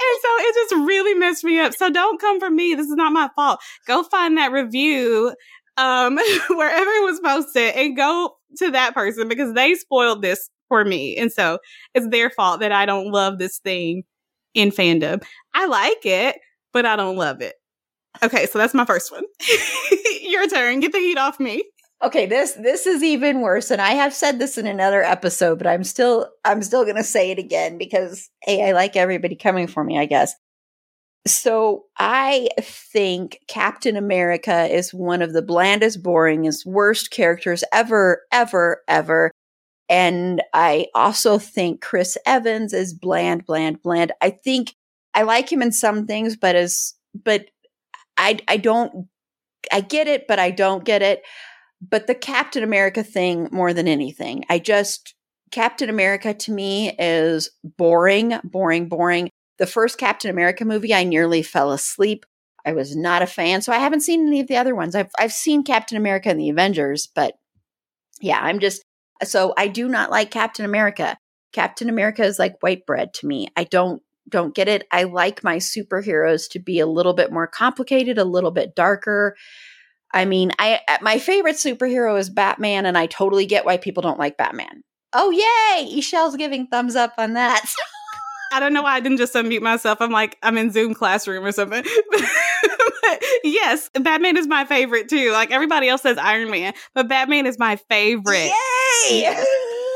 [0.00, 1.74] And so it just really messed me up.
[1.74, 2.74] So don't come for me.
[2.74, 3.60] This is not my fault.
[3.86, 5.34] Go find that review
[5.78, 6.16] um,
[6.50, 11.16] wherever it was posted and go to that person because they spoiled this for me.
[11.16, 11.58] And so
[11.94, 14.02] it's their fault that I don't love this thing
[14.54, 15.24] in fandom.
[15.54, 16.36] I like it,
[16.72, 17.54] but I don't love it.
[18.22, 19.22] Okay, so that's my first one.
[20.22, 20.80] Your turn.
[20.80, 21.64] Get the heat off me.
[22.02, 25.66] Okay, this this is even worse and I have said this in another episode, but
[25.66, 29.66] I'm still I'm still going to say it again because hey, I like everybody coming
[29.66, 30.32] for me, I guess.
[31.28, 38.82] So I think Captain America is one of the blandest, boringest, worst characters ever, ever,
[38.88, 39.30] ever.
[39.88, 44.12] And I also think Chris Evans is bland, bland, bland.
[44.20, 44.74] I think
[45.14, 47.46] I like him in some things, but as but
[48.16, 49.08] I I don't
[49.72, 51.22] I get it, but I don't get it.
[51.80, 54.44] But the Captain America thing more than anything.
[54.48, 55.14] I just
[55.50, 59.30] Captain America to me is boring, boring, boring.
[59.58, 62.24] The first Captain America movie, I nearly fell asleep.
[62.64, 64.94] I was not a fan, so I haven't seen any of the other ones.
[64.94, 67.34] I've I've seen Captain America and the Avengers, but
[68.20, 68.82] yeah, I'm just
[69.24, 71.16] so I do not like Captain America.
[71.52, 73.48] Captain America is like white bread to me.
[73.56, 74.86] I don't don't get it.
[74.92, 79.34] I like my superheroes to be a little bit more complicated, a little bit darker.
[80.12, 84.02] I mean, I uh, my favorite superhero is Batman, and I totally get why people
[84.02, 84.82] don't like Batman.
[85.12, 85.98] Oh yay!
[85.98, 87.64] E'Shel's giving thumbs up on that.
[88.52, 90.00] I don't know why I didn't just unmute myself.
[90.00, 91.82] I'm like I'm in Zoom classroom or something.
[92.10, 95.32] but yes, Batman is my favorite too.
[95.32, 98.50] Like everybody else says Iron Man, but Batman is my favorite.
[99.10, 99.34] Yay!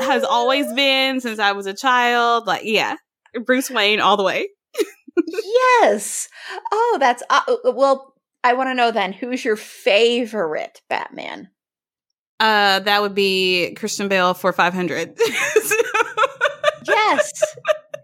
[0.01, 2.47] Has always been since I was a child.
[2.47, 2.97] Like yeah,
[3.45, 4.49] Bruce Wayne all the way.
[5.27, 6.29] yes.
[6.71, 8.13] Oh, that's uh, uh well.
[8.45, 11.49] I want to know then who's your favorite Batman?
[12.43, 15.17] Uh, that would be Christian Bale for 500.
[16.87, 17.31] yes.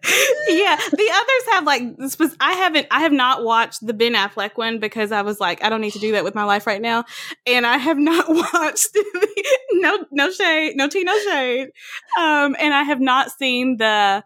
[0.04, 4.52] Yeah, the others have like was, I haven't I have not watched the Ben Affleck
[4.56, 6.82] one because I was like I don't need to do that with my life right
[6.82, 7.06] now,
[7.46, 11.70] and I have not watched the, no no shade no tea no shade,
[12.18, 14.24] um, and I have not seen the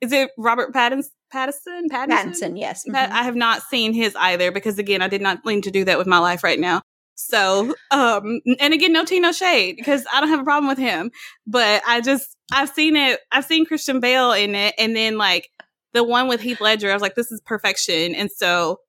[0.00, 2.96] is it Robert Pattinson Pattinson Pattinson, Pattinson yes mm-hmm.
[2.96, 5.98] I have not seen his either because again I did not need to do that
[5.98, 6.82] with my life right now.
[7.16, 10.78] So, um, and again, no tea, no shade because I don't have a problem with
[10.78, 11.10] him,
[11.46, 14.74] but I just, I've seen it, I've seen Christian Bale in it.
[14.78, 15.48] And then like
[15.94, 18.14] the one with Heath Ledger, I was like, this is perfection.
[18.14, 18.80] And so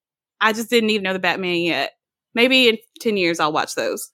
[0.42, 1.94] I just didn't even know the Batman yet.
[2.36, 4.12] Maybe in 10 years I'll watch those.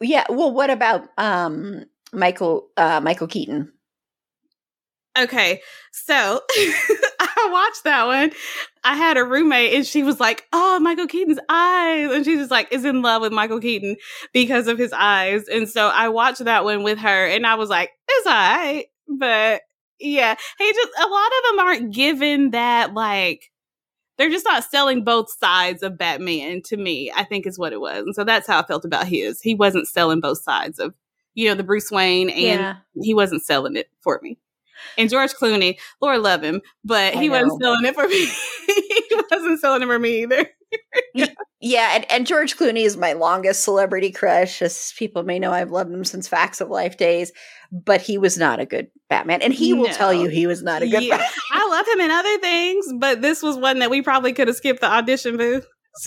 [0.00, 0.24] Yeah.
[0.30, 3.72] Well, what about, um, Michael, uh, Michael Keaton?
[5.18, 6.40] Okay, so
[7.46, 8.32] I watched that one.
[8.82, 12.10] I had a roommate and she was like, Oh, Michael Keaton's eyes.
[12.10, 13.96] And she just like is in love with Michael Keaton
[14.32, 15.48] because of his eyes.
[15.48, 18.86] And so I watched that one with her and I was like, It's all right.
[19.08, 19.62] But
[19.98, 23.50] yeah, he just, a lot of them aren't given that like,
[24.18, 27.80] they're just not selling both sides of Batman to me, I think is what it
[27.80, 27.98] was.
[27.98, 29.42] And so that's how I felt about his.
[29.42, 30.94] He wasn't selling both sides of,
[31.34, 32.76] you know, the Bruce Wayne and yeah.
[33.00, 34.38] he wasn't selling it for me
[34.98, 38.26] and George Clooney, Lord love him, but he wasn't selling it for me.
[38.66, 40.48] he wasn't selling it for me either.
[41.60, 44.62] yeah, and, and George Clooney is my longest celebrity crush.
[44.62, 47.32] As people may know, I've loved him since Facts of Life days,
[47.70, 49.42] but he was not a good Batman.
[49.42, 49.82] And he no.
[49.82, 51.16] will tell you he was not a good yeah.
[51.16, 51.30] Batman.
[51.52, 54.56] I love him in other things, but this was one that we probably could have
[54.56, 55.66] skipped the audition booth.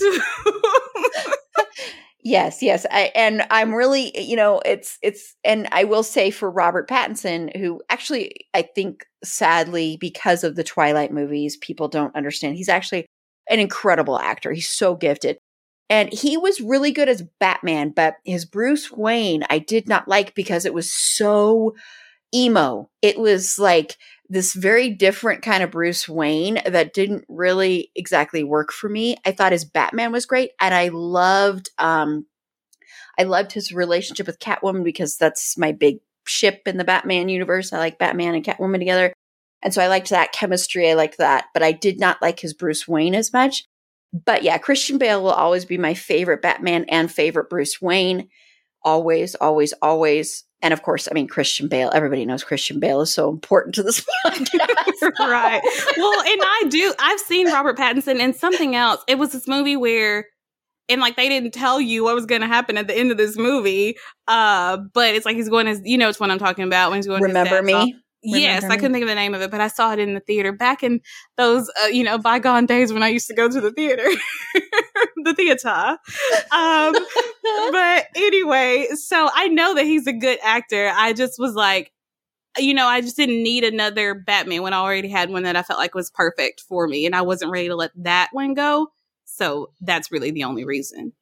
[2.22, 2.84] Yes, yes.
[2.90, 7.56] I, and I'm really, you know, it's, it's, and I will say for Robert Pattinson,
[7.56, 12.56] who actually, I think sadly, because of the Twilight movies, people don't understand.
[12.56, 13.06] He's actually
[13.48, 14.52] an incredible actor.
[14.52, 15.38] He's so gifted.
[15.88, 20.34] And he was really good as Batman, but his Bruce Wayne, I did not like
[20.34, 21.74] because it was so
[22.34, 22.90] emo.
[23.02, 23.96] It was like,
[24.30, 29.16] this very different kind of Bruce Wayne that didn't really exactly work for me.
[29.26, 32.26] I thought his Batman was great and I loved um
[33.18, 37.72] I loved his relationship with Catwoman because that's my big ship in the Batman universe.
[37.72, 39.12] I like Batman and Catwoman together.
[39.62, 40.88] And so I liked that chemistry.
[40.88, 43.64] I liked that, but I did not like his Bruce Wayne as much.
[44.12, 48.28] But yeah, Christian Bale will always be my favorite Batman and favorite Bruce Wayne.
[48.82, 51.90] Always, always, always and of course, I mean Christian Bale.
[51.92, 55.60] Everybody knows Christian Bale is so important to this podcast, right?
[55.96, 56.92] Well, and I do.
[56.98, 59.02] I've seen Robert Pattinson in something else.
[59.08, 60.26] It was this movie where,
[60.88, 63.16] and like they didn't tell you what was going to happen at the end of
[63.16, 63.96] this movie.
[64.28, 66.98] Uh, but it's like he's going as you know, it's what I'm talking about when
[66.98, 67.22] he's going.
[67.22, 67.74] To remember me.
[67.74, 67.88] Off.
[68.22, 70.20] Yes, I couldn't think of the name of it, but I saw it in the
[70.20, 71.00] theater back in
[71.38, 74.04] those, uh, you know, bygone days when I used to go to the theater,
[75.24, 75.98] the theater.
[76.52, 76.94] Um,
[77.72, 80.92] but anyway, so I know that he's a good actor.
[80.94, 81.92] I just was like,
[82.58, 85.62] you know, I just didn't need another Batman when I already had one that I
[85.62, 88.88] felt like was perfect for me, and I wasn't ready to let that one go.
[89.24, 91.12] So that's really the only reason.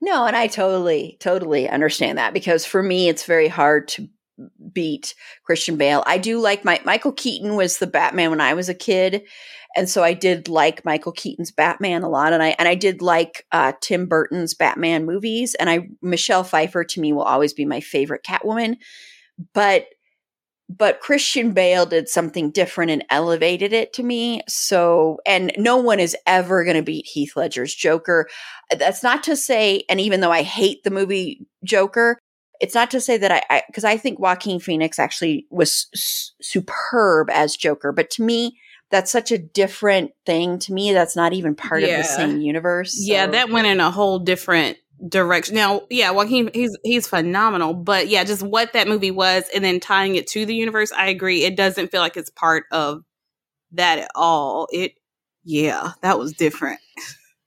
[0.00, 4.08] No, and I totally, totally understand that because for me, it's very hard to
[4.72, 6.02] beat Christian Bale.
[6.06, 9.22] I do like my Michael Keaton was the Batman when I was a kid.
[9.76, 12.32] And so I did like Michael Keaton's Batman a lot.
[12.32, 15.54] And I and I did like uh, Tim Burton's Batman movies.
[15.54, 18.76] And I Michelle Pfeiffer to me will always be my favorite Catwoman.
[19.52, 19.86] But
[20.68, 24.40] but Christian Bale did something different and elevated it to me.
[24.48, 28.28] So, and no one is ever going to beat Heath Ledger's Joker.
[28.70, 32.18] That's not to say, and even though I hate the movie Joker,
[32.64, 36.32] it's not to say that I, because I, I, think Joaquin Phoenix actually was s-
[36.40, 38.58] superb as Joker, but to me,
[38.90, 40.58] that's such a different thing.
[40.60, 41.88] To me, that's not even part yeah.
[41.88, 42.92] of the same universe.
[42.94, 43.12] So.
[43.12, 45.56] Yeah, that went in a whole different direction.
[45.56, 49.78] Now, yeah, Joaquin, he's he's phenomenal, but yeah, just what that movie was, and then
[49.78, 51.44] tying it to the universe, I agree.
[51.44, 53.02] It doesn't feel like it's part of
[53.72, 54.68] that at all.
[54.72, 54.92] It,
[55.44, 56.80] yeah, that was different.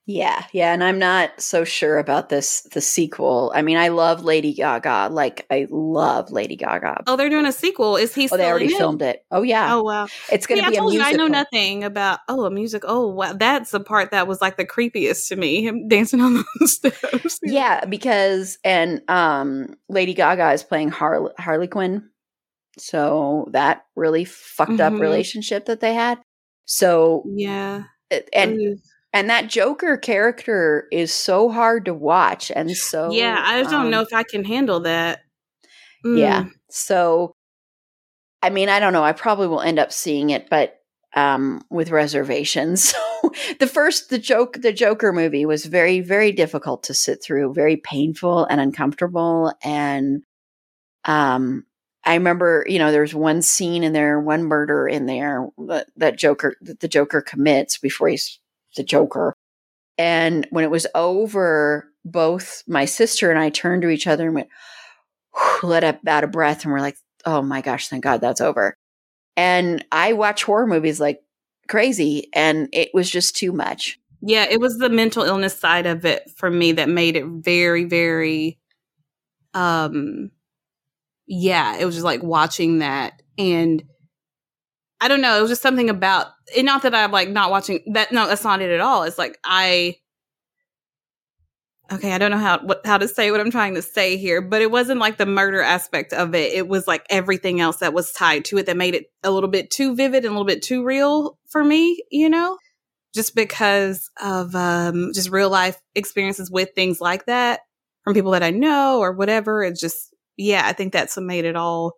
[0.10, 3.52] Yeah, yeah, and I'm not so sure about this the sequel.
[3.54, 5.10] I mean, I love Lady Gaga.
[5.12, 7.04] Like I love Lady Gaga.
[7.08, 7.98] Oh, they're doing a sequel.
[7.98, 8.30] Is he?
[8.32, 9.26] Oh, they already filmed it.
[9.32, 9.76] Oh yeah.
[9.76, 10.08] Oh wow.
[10.32, 11.02] It's going to be I a told you.
[11.02, 12.20] I know nothing about.
[12.30, 12.84] Oh, a music.
[12.88, 15.64] Oh wow, that's the part that was like the creepiest to me.
[15.64, 17.40] Him dancing on those steps.
[17.44, 22.10] Yeah, because and um Lady Gaga is playing Har- Harley Quinn.
[22.78, 25.02] So that really fucked up Mhm.
[25.02, 26.20] relationship that they had.
[26.64, 27.84] So Yeah.
[28.32, 28.78] and Ooh.
[29.14, 33.90] And that Joker character is so hard to watch and so yeah, I don't um,
[33.92, 35.20] know if I can handle that.
[36.04, 36.44] Yeah.
[36.44, 36.52] Mm.
[36.70, 37.34] So
[38.42, 39.04] I mean, I don't know.
[39.04, 40.80] I probably will end up seeing it, but
[41.16, 42.94] um with reservations.
[43.24, 47.54] So the first the joke the Joker movie was very very difficult to sit through,
[47.54, 50.24] very painful and uncomfortable and
[51.06, 51.66] um
[52.08, 56.18] I remember, you know, there's one scene in there, one murder in there that, that
[56.18, 58.40] Joker that the Joker commits before he's
[58.78, 59.34] the Joker.
[59.98, 64.36] And when it was over, both my sister and I turned to each other and
[64.36, 64.50] went,
[65.64, 68.76] let up out of breath and we're like, oh my gosh, thank God that's over.
[69.36, 71.22] And I watch horror movies like
[71.68, 74.00] crazy and it was just too much.
[74.22, 77.84] Yeah, it was the mental illness side of it for me that made it very,
[77.84, 78.58] very
[79.54, 80.32] um
[81.28, 83.84] yeah, it was just like watching that and
[85.00, 87.82] I don't know, it was just something about and not that I'm like not watching
[87.94, 89.04] that no, that's not it at all.
[89.04, 89.98] It's like I
[91.90, 94.42] Okay, I don't know how what how to say what I'm trying to say here,
[94.42, 96.52] but it wasn't like the murder aspect of it.
[96.52, 99.50] It was like everything else that was tied to it that made it a little
[99.50, 102.58] bit too vivid and a little bit too real for me, you know?
[103.16, 107.62] Just because of um just real life experiences with things like that
[108.04, 109.64] from people that I know or whatever.
[109.64, 111.94] It's just yeah, I think that's what made it all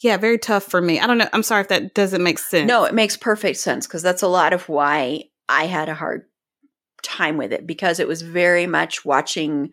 [0.00, 1.00] yeah, very tough for me.
[1.00, 1.28] I don't know.
[1.32, 2.68] I'm sorry if that doesn't make sense.
[2.68, 6.22] No, it makes perfect sense because that's a lot of why I had a hard
[7.02, 9.70] time with it because it was very much watching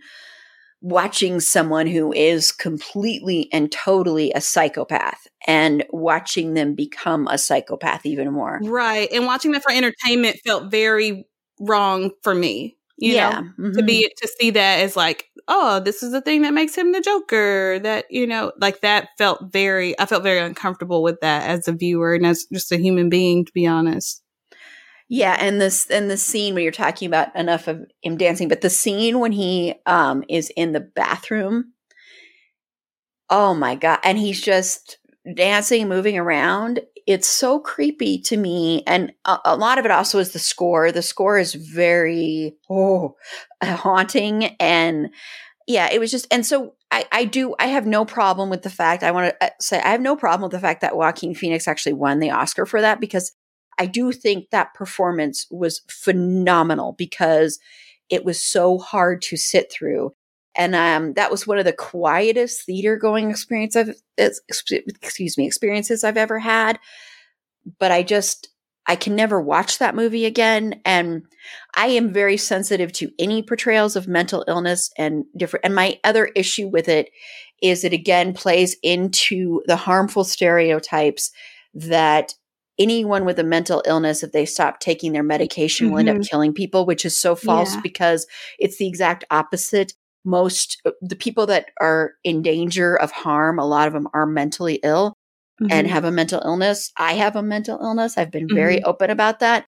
[0.81, 8.05] watching someone who is completely and totally a psychopath and watching them become a psychopath
[8.05, 8.59] even more.
[8.61, 9.09] Right.
[9.13, 11.25] And watching that for entertainment felt very
[11.59, 12.75] wrong for me.
[12.97, 13.29] You yeah.
[13.29, 13.73] know, mhm.
[13.75, 16.91] to be to see that as like, oh, this is the thing that makes him
[16.91, 17.79] the Joker.
[17.79, 19.97] That you know, like that felt very.
[19.99, 23.45] I felt very uncomfortable with that as a viewer and as just a human being,
[23.45, 24.21] to be honest.
[25.09, 28.61] Yeah, and this and the scene when you're talking about enough of him dancing, but
[28.61, 31.73] the scene when he um is in the bathroom,
[33.29, 34.97] oh my god, and he's just
[35.35, 36.81] dancing, moving around.
[37.05, 40.91] It's so creepy to me, and a, a lot of it also is the score.
[40.91, 43.15] The score is very oh
[43.63, 45.09] haunting, and
[45.67, 46.75] yeah, it was just and so.
[46.91, 47.55] I, I do.
[47.57, 49.01] I have no problem with the fact.
[49.01, 51.67] I want to uh, say I have no problem with the fact that Joaquin Phoenix
[51.67, 53.31] actually won the Oscar for that because
[53.79, 57.57] I do think that performance was phenomenal because
[58.09, 60.13] it was so hard to sit through.
[60.55, 66.03] And um, that was one of the quietest theater going experience I've, excuse me, experiences
[66.03, 66.79] I've ever had.
[67.79, 68.49] But I just,
[68.85, 70.81] I can never watch that movie again.
[70.85, 71.23] And
[71.75, 75.65] I am very sensitive to any portrayals of mental illness and different.
[75.65, 77.09] And my other issue with it
[77.61, 81.31] is it again plays into the harmful stereotypes
[81.73, 82.33] that
[82.77, 86.29] anyone with a mental illness, if they stop taking their medication, will end up Mhm.
[86.29, 87.81] killing people, which is so false Yeah.
[87.81, 88.27] because
[88.59, 89.93] it's the exact opposite.
[90.25, 94.79] Most the people that are in danger of harm, a lot of them are mentally
[94.83, 95.13] ill
[95.69, 95.91] and Mhm.
[95.91, 96.91] have a mental illness.
[96.97, 98.17] I have a mental illness.
[98.17, 98.89] I've been very Mm-hmm.
[98.89, 99.65] open about that.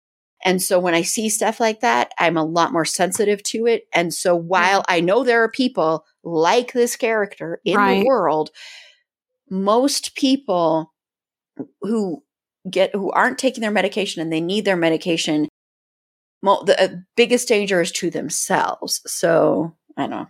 [0.44, 3.84] And so when I see stuff like that, I'm a lot more sensitive to it.
[3.94, 8.00] And so while I know there are people like this character in Right.
[8.00, 8.50] the world,
[9.50, 10.92] most people
[11.82, 12.22] who
[12.70, 15.48] get who aren't taking their medication and they need their medication,
[16.42, 19.00] mo- the uh, biggest danger is to themselves.
[19.06, 20.26] So I don't know.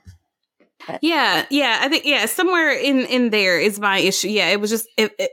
[1.01, 4.29] Yeah, yeah, I think yeah, somewhere in in there is my issue.
[4.29, 5.31] Yeah, it was just it, it,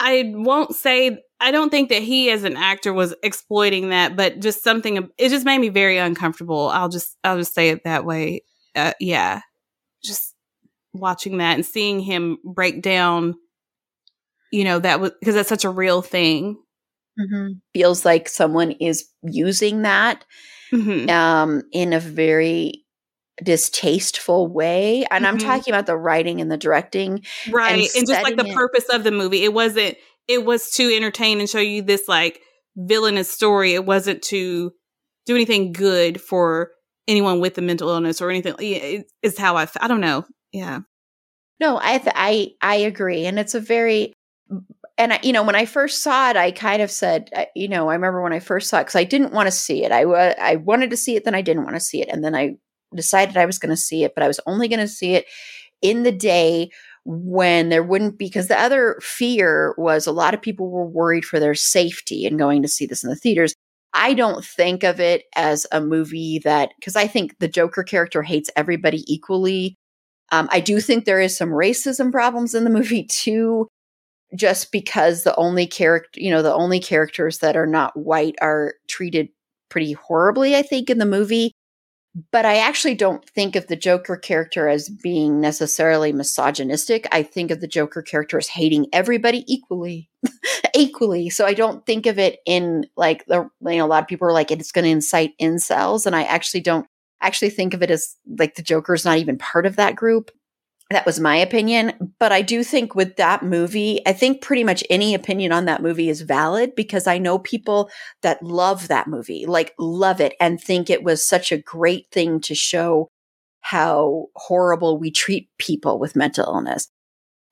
[0.00, 4.40] I won't say I don't think that he as an actor was exploiting that, but
[4.40, 6.68] just something it just made me very uncomfortable.
[6.68, 8.42] I'll just I'll just say it that way.
[8.74, 9.40] Uh, yeah,
[10.04, 10.34] just
[10.92, 13.34] watching that and seeing him break down.
[14.52, 16.58] You know that was because that's such a real thing.
[17.74, 20.24] Feels like someone is using that
[20.72, 21.08] Mhm.
[21.10, 22.85] um, in a very
[23.42, 25.04] distasteful way.
[25.10, 25.44] And I'm Mhm.
[25.44, 27.24] talking about the writing and the directing.
[27.50, 29.96] right and, just like the it- purpose of the movie it wasn't
[30.28, 32.40] it was to entertain and show you this like
[32.76, 34.72] villainous story it wasn't to
[35.26, 36.70] do anything good for
[37.08, 40.80] anyone with a mental illness or anything it, it's how i i don't know yeah
[41.60, 44.12] No, I th- I I agree, and it's a very
[44.98, 47.88] and I, you know, when I first saw it, I kind of said, you know,
[47.90, 49.92] I remember when I first saw it because I didn't want to see it.
[49.92, 52.34] I I wanted to see it, then I didn't want to see it, and then
[52.34, 52.56] I
[52.96, 55.26] decided I was going to see it, but I was only going to see it
[55.82, 56.70] in the day
[57.04, 61.24] when there wouldn't be because the other fear was a lot of people were worried
[61.24, 63.54] for their safety and going to see this in the theaters.
[63.94, 68.22] I don't think of it as a movie that because I think the Joker character
[68.22, 69.76] hates everybody equally.
[70.32, 73.68] Um, I do think there is some racism problems in the movie too
[74.34, 78.74] just because the only character, you know, the only characters that are not white are
[78.88, 79.28] treated
[79.68, 81.52] pretty horribly, I think, in the movie.
[82.32, 87.06] But I actually don't think of the Joker character as being necessarily misogynistic.
[87.12, 90.08] I think of the Joker character as hating everybody equally,
[90.74, 91.28] equally.
[91.28, 94.26] So I don't think of it in like the, you know, a lot of people
[94.26, 96.06] are like, it's going to incite incels.
[96.06, 96.86] And I actually don't
[97.20, 100.30] actually think of it as like the Joker is not even part of that group.
[100.90, 102.14] That was my opinion.
[102.20, 105.82] But I do think with that movie, I think pretty much any opinion on that
[105.82, 107.90] movie is valid because I know people
[108.22, 112.40] that love that movie, like love it and think it was such a great thing
[112.42, 113.08] to show
[113.62, 116.88] how horrible we treat people with mental illness.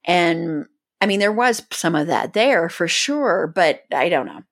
[0.04, 0.66] And
[1.00, 4.42] I mean, there was some of that there for sure, but I don't know.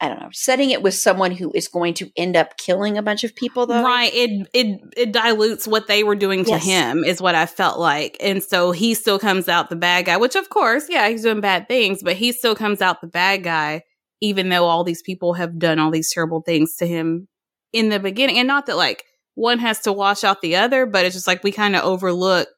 [0.00, 3.02] I don't know, setting it with someone who is going to end up killing a
[3.02, 3.82] bunch of people though.
[3.82, 4.10] Right.
[4.14, 6.64] It it it dilutes what they were doing to yes.
[6.64, 8.16] him is what I felt like.
[8.20, 11.40] And so he still comes out the bad guy, which of course, yeah, he's doing
[11.40, 13.82] bad things, but he still comes out the bad guy
[14.22, 17.26] even though all these people have done all these terrible things to him
[17.72, 18.38] in the beginning.
[18.38, 21.42] And not that like one has to wash out the other, but it's just like
[21.42, 22.48] we kind of overlook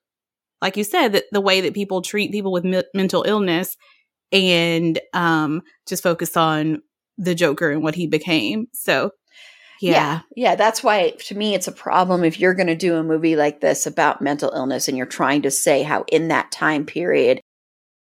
[0.63, 3.77] like you said that the way that people treat people with me- mental illness
[4.31, 6.81] and um just focus on
[7.23, 8.67] the Joker and what he became.
[8.73, 9.13] So,
[9.81, 9.93] yeah.
[9.93, 10.21] yeah.
[10.37, 10.55] yeah.
[10.57, 13.61] that's why to me it's a problem if you're going to do a movie like
[13.61, 17.41] this about mental illness and you're trying to say how in that time period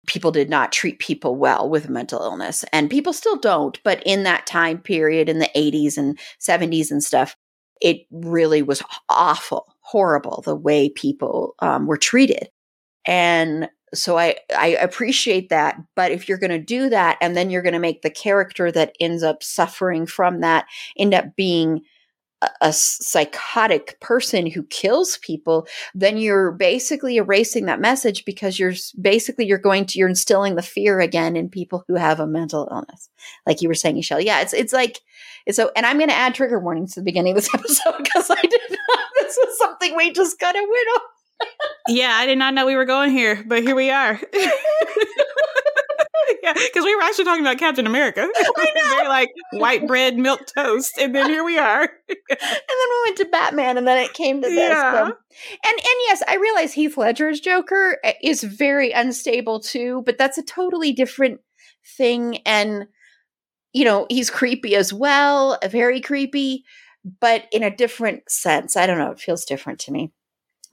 [0.07, 4.25] people did not treat people well with mental illness and people still don't, but in
[4.25, 7.37] that time period in the 80s and 70s and stuff,
[7.81, 12.49] it really was awful, horrible the way people um, were treated.
[13.07, 17.51] And so I I appreciate that, but if you're going to do that and then
[17.51, 20.67] you're going to make the character that ends up suffering from that
[20.97, 21.83] end up being
[22.41, 28.75] a, a psychotic person who kills people, then you're basically erasing that message because you're
[29.01, 32.69] basically you're going to you're instilling the fear again in people who have a mental
[32.71, 33.11] illness,
[33.47, 34.21] like you were saying, Michelle.
[34.21, 35.01] Yeah, it's it's like
[35.51, 38.31] so, and I'm going to add trigger warnings to the beginning of this episode because
[38.31, 38.79] I did not.
[39.15, 41.03] This was something we just kind of went off
[41.89, 44.21] yeah, I did not know we were going here, but here we are.
[46.43, 48.29] yeah, because we were actually talking about Captain America.
[48.57, 48.97] I know.
[48.97, 51.83] Very like white bread, milk toast, and then here we are.
[51.83, 54.59] and then we went to Batman, and then it came to this.
[54.59, 55.05] Yeah.
[55.05, 55.15] and
[55.65, 60.43] and yes, I realize Heath Ledger's Joker eh, is very unstable too, but that's a
[60.43, 61.41] totally different
[61.97, 62.39] thing.
[62.47, 62.87] And
[63.73, 66.65] you know, he's creepy as well, very creepy,
[67.21, 68.77] but in a different sense.
[68.77, 69.13] I don't know.
[69.13, 70.13] It feels different to me.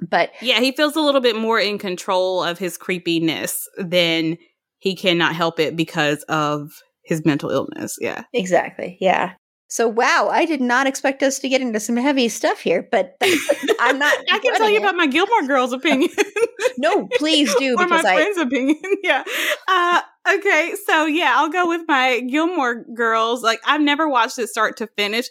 [0.01, 4.37] But yeah, he feels a little bit more in control of his creepiness than
[4.77, 6.71] he cannot help it because of
[7.03, 7.97] his mental illness.
[7.99, 8.23] Yeah.
[8.33, 8.97] Exactly.
[9.01, 9.33] Yeah.
[9.71, 13.15] So wow, I did not expect us to get into some heavy stuff here, but
[13.79, 14.17] I'm not.
[14.31, 14.81] I can tell you it.
[14.81, 16.09] about my Gilmore Girls opinion.
[16.79, 17.75] no, please do.
[17.79, 18.81] or my I, friend's opinion.
[19.03, 19.23] Yeah.
[19.67, 20.01] Uh,
[20.37, 23.43] okay, so yeah, I'll go with my Gilmore Girls.
[23.43, 25.27] Like I've never watched it start to finish.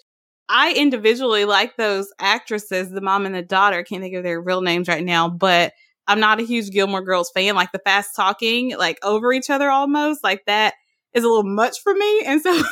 [0.49, 3.79] I individually like those actresses, the mom and the daughter.
[3.79, 5.73] I can't think of their real names right now, but
[6.07, 7.55] I'm not a huge Gilmore Girls fan.
[7.55, 10.75] Like the fast talking, like over each other almost, like that
[11.13, 12.23] is a little much for me.
[12.25, 12.51] And so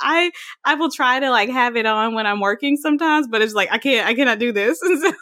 [0.00, 0.30] I
[0.64, 3.72] I will try to like have it on when I'm working sometimes, but it's like
[3.72, 4.80] I can't I cannot do this.
[4.90, 5.12] And so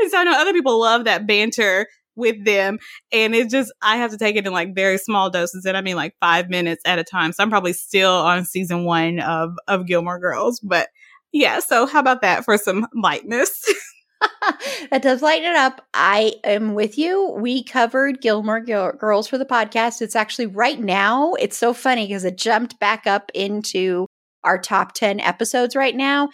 [0.00, 2.78] and so I know other people love that banter with them.
[3.12, 5.64] And it just, I have to take it in like very small doses.
[5.64, 7.32] And I mean like five minutes at a time.
[7.32, 10.60] So I'm probably still on season one of, of Gilmore Girls.
[10.60, 10.88] But
[11.32, 13.64] yeah, so how about that for some lightness?
[14.90, 15.86] that does lighten it up.
[15.94, 17.30] I am with you.
[17.38, 20.02] We covered Gilmore Gil- Girls for the podcast.
[20.02, 21.34] It's actually right now.
[21.34, 24.06] It's so funny because it jumped back up into
[24.44, 26.30] our top 10 episodes right now.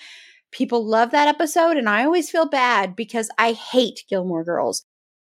[0.52, 4.84] People love that episode, and I always feel bad because I hate Gilmore Girls.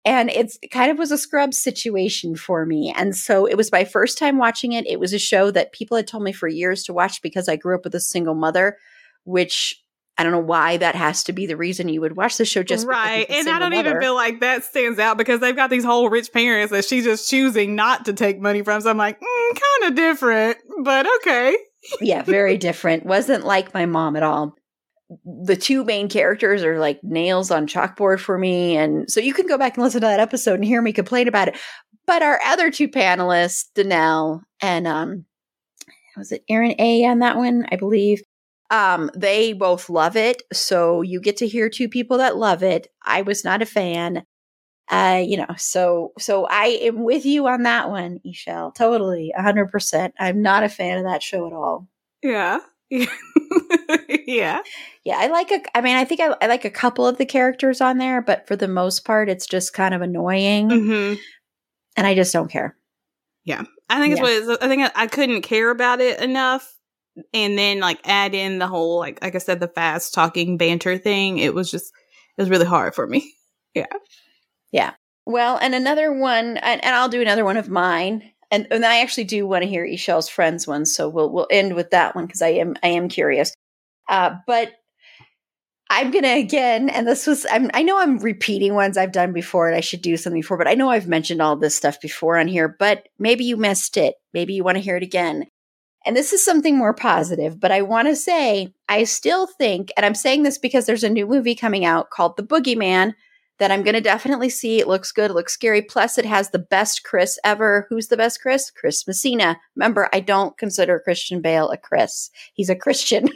[0.08, 2.94] And it's kind of was a scrub situation for me.
[2.96, 4.88] And so it was my first time watching it.
[4.88, 7.58] It was a show that people had told me for years to watch because I
[7.58, 8.78] grew up with a single mother,
[9.26, 9.84] which
[10.18, 12.64] I don't know why that has to be the reason you would watch the show
[12.64, 13.30] just right.
[13.30, 13.90] And I don't mother.
[13.90, 17.04] even feel like that stands out because they've got these whole rich parents that she's
[17.04, 18.80] just choosing not to take money from.
[18.80, 21.58] So I'm like, mm, kind of different, but okay.
[22.00, 23.06] yeah, very different.
[23.06, 24.56] Wasn't like my mom at all
[25.26, 28.76] the two main characters are like nails on chalkboard for me.
[28.78, 31.28] And so you can go back and listen to that episode and hear me complain
[31.28, 31.58] about it.
[32.06, 35.26] but our other two panelists, Danelle and um,
[36.18, 37.66] was it Erin A on that one?
[37.72, 38.22] I believe.
[38.70, 42.88] Um, they both love it, so you get to hear two people that love it.
[43.02, 44.24] I was not a fan.
[44.90, 48.76] Uh, you know, so so I am with you on that one, E'Shel.
[48.76, 50.14] Totally, hundred percent.
[50.20, 51.88] I'm not a fan of that show at all.
[52.22, 52.60] Yeah.
[52.90, 54.62] yeah.
[55.04, 57.26] Yeah, I like a I mean, I think I, I, like a couple of the
[57.26, 60.70] characters on there, but for the most part it's just kind of annoying.
[60.70, 61.16] Mm-hmm.
[61.98, 62.78] And I just don't care.
[63.44, 63.64] Yeah.
[63.90, 64.24] I think yeah.
[64.26, 66.74] it's what I think I, I couldn't care about it enough
[67.34, 70.98] and then like add in the whole like like I said the fast talking banter
[70.98, 71.40] thing.
[71.40, 71.92] It was just
[72.38, 73.34] it was really hard for me.
[73.74, 73.86] Yeah.
[74.72, 74.94] Yeah.
[75.28, 79.02] Well, and another one and, and I'll do another one of mine and and I
[79.02, 82.26] actually do want to hear E'Shel's friends one, so we'll we'll end with that one
[82.26, 83.54] because I am I am curious.
[84.10, 84.72] Uh, but
[85.90, 89.68] I'm gonna again, and this was I'm I know I'm repeating ones I've done before,
[89.68, 92.38] and I should do something before, but I know I've mentioned all this stuff before
[92.38, 92.68] on here.
[92.68, 94.16] But maybe you missed it.
[94.34, 95.46] Maybe you want to hear it again.
[96.06, 100.06] And this is something more positive, but I want to say I still think, and
[100.06, 103.14] I'm saying this because there's a new movie coming out called The Boogeyman
[103.60, 104.80] that I'm going to definitely see.
[104.80, 105.32] It looks good.
[105.32, 105.82] It looks scary.
[105.82, 107.88] Plus, it has the best Chris ever.
[107.90, 108.72] Who's the best Chris?
[108.72, 109.58] Chris Messina.
[109.76, 112.30] Remember, I don't consider Christian Bale a Chris.
[112.54, 113.30] He's a Christian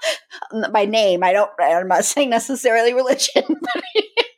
[0.72, 1.22] by name.
[1.22, 1.50] I don't.
[1.60, 3.42] I'm not saying necessarily religion.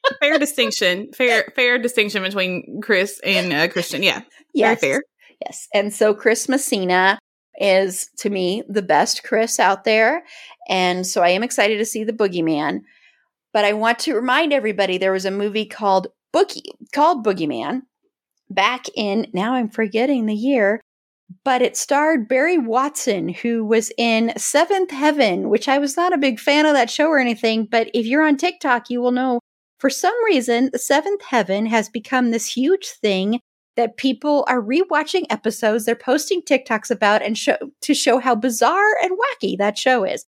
[0.21, 1.13] fair distinction.
[1.13, 4.03] Fair fair distinction between Chris and uh, Christian.
[4.03, 4.23] Yeah.
[4.55, 4.81] Yes.
[4.81, 5.03] Very fair.
[5.45, 5.69] Yes.
[5.75, 7.19] And so Chris Messina
[7.59, 10.23] is to me the best Chris out there.
[10.69, 12.81] And so I am excited to see the boogeyman.
[13.53, 16.63] But I want to remind everybody there was a movie called Boogie
[16.95, 17.83] called Boogeyman
[18.49, 20.81] back in now I'm forgetting the year,
[21.45, 26.19] but it starred Barry Watson, who was in Seventh Heaven, which I was not a
[26.19, 27.67] big fan of that show or anything.
[27.67, 29.41] But if you're on TikTok, you will know
[29.79, 33.41] for some reason, Seventh Heaven has become this huge thing
[33.77, 35.87] that people are rewatching episodes.
[35.87, 40.27] They're posting TikToks about and show to show how bizarre and wacky that show is.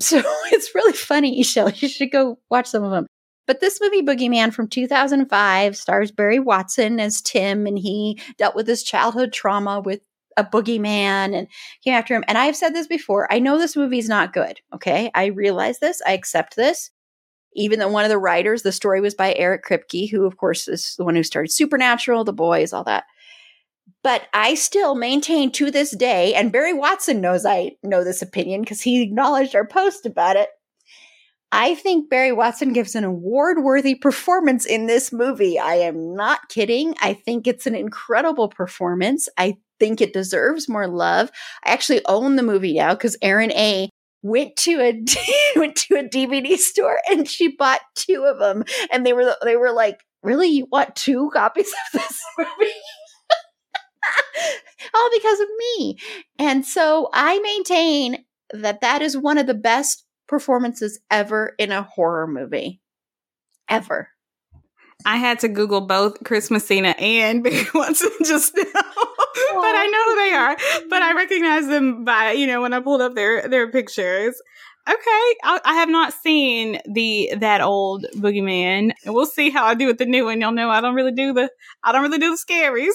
[0.00, 0.22] So
[0.52, 1.80] it's really funny, E'Shel.
[1.80, 3.06] You should go watch some of them.
[3.46, 8.66] But this movie, Boogeyman from 2005, stars Barry Watson as Tim, and he dealt with
[8.66, 10.00] his childhood trauma with
[10.36, 11.46] a boogeyman and
[11.82, 12.24] came after him.
[12.26, 13.32] And I've said this before.
[13.32, 14.60] I know this movie is not good.
[14.74, 15.10] Okay.
[15.14, 16.02] I realize this.
[16.06, 16.90] I accept this.
[17.56, 20.66] Even though one of the writers, the story was by Eric Kripke, who, of course,
[20.66, 23.04] is the one who started Supernatural, The Boys, all that.
[24.02, 28.60] But I still maintain to this day, and Barry Watson knows I know this opinion
[28.60, 30.50] because he acknowledged our post about it.
[31.50, 35.56] I think Barry Watson gives an award worthy performance in this movie.
[35.58, 36.96] I am not kidding.
[37.00, 39.28] I think it's an incredible performance.
[39.38, 41.30] I think it deserves more love.
[41.64, 43.88] I actually own the movie now because Erin A
[44.22, 45.04] went to a
[45.56, 49.56] went to a DVD store and she bought two of them and they were they
[49.56, 50.48] were like, "Really?
[50.48, 52.72] You want two copies of this movie?"
[54.94, 55.98] all because of me.
[56.38, 61.82] And so I maintain that that is one of the best performances ever in a
[61.82, 62.80] horror movie.
[63.68, 64.08] Ever.
[65.06, 70.04] I had to Google both Chris Messina and Barry Watson just now, but I know
[70.04, 70.88] who they are.
[70.88, 71.16] But I oh.
[71.16, 74.40] recognize them by you know when I pulled up their their pictures.
[74.86, 79.74] Okay, I, I, have not seen the that old boogeyman, and we'll see how I
[79.74, 80.42] do with the new one.
[80.42, 81.50] Y'all know I don't really do the
[81.82, 82.92] I don't really do the scaries.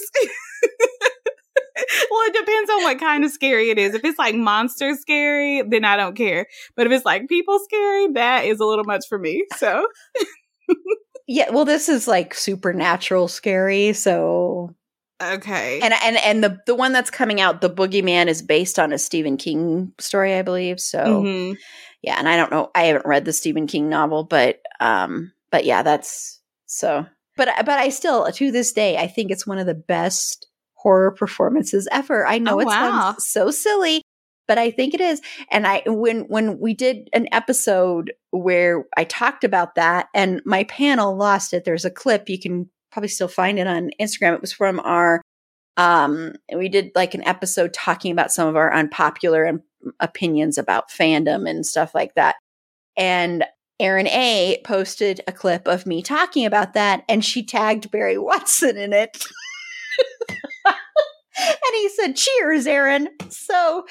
[2.10, 3.94] well, it depends on what kind of scary it is.
[3.94, 6.46] If it's like monster scary, then I don't care.
[6.76, 9.46] But if it's like people scary, that is a little much for me.
[9.56, 9.86] So,
[11.26, 11.50] yeah.
[11.50, 13.92] Well, this is like supernatural scary.
[13.92, 14.74] So,
[15.22, 15.80] okay.
[15.80, 18.98] And and and the the one that's coming out, the Boogeyman, is based on a
[18.98, 20.80] Stephen King story, I believe.
[20.80, 21.54] So, mm-hmm.
[22.02, 22.16] yeah.
[22.18, 22.70] And I don't know.
[22.74, 27.06] I haven't read the Stephen King novel, but um, but yeah, that's so.
[27.36, 30.49] But but I still to this day I think it's one of the best
[30.82, 32.26] horror performances ever.
[32.26, 32.72] I know oh, it wow.
[32.72, 34.02] sounds so silly,
[34.48, 35.20] but I think it is.
[35.50, 40.64] And I when when we did an episode where I talked about that and my
[40.64, 41.64] panel lost it.
[41.64, 44.34] There's a clip you can probably still find it on Instagram.
[44.34, 45.20] It was from our
[45.76, 49.60] um we did like an episode talking about some of our unpopular
[50.00, 52.36] opinions about fandom and stuff like that.
[52.96, 53.44] And
[53.78, 58.76] Erin A posted a clip of me talking about that and she tagged Barry Watson
[58.76, 59.22] in it.
[61.38, 63.08] and he said, Cheers, Erin.
[63.28, 63.86] So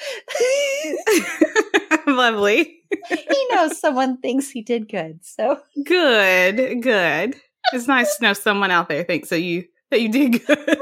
[2.06, 2.82] lovely.
[3.08, 5.24] he knows someone thinks he did good.
[5.24, 7.36] So good, good.
[7.72, 10.80] It's nice to know someone out there thinks that you that you did good.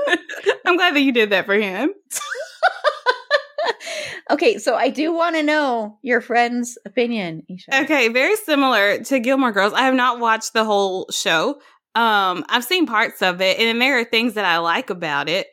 [0.66, 1.90] I'm glad that you did that for him.
[4.30, 7.42] okay, so I do want to know your friend's opinion.
[7.48, 7.82] Isha.
[7.82, 9.72] Okay, very similar to Gilmore Girls.
[9.72, 11.60] I have not watched the whole show.
[11.94, 15.48] Um, I've seen parts of it, and there are things that I like about it.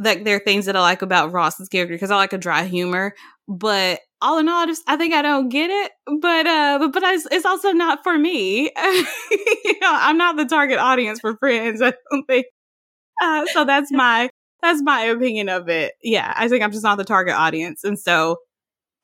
[0.00, 2.64] Like there are things that I like about Ross's character because I like a dry
[2.64, 3.14] humor.
[3.46, 5.92] But all in all, just I think I don't get it.
[6.20, 8.70] But uh, but but it's, it's also not for me.
[9.30, 11.82] you know, I'm not the target audience for Friends.
[11.82, 12.46] I don't think.
[13.22, 14.30] Uh, so that's my
[14.62, 15.94] that's my opinion of it.
[16.02, 18.36] Yeah, I think I'm just not the target audience, and so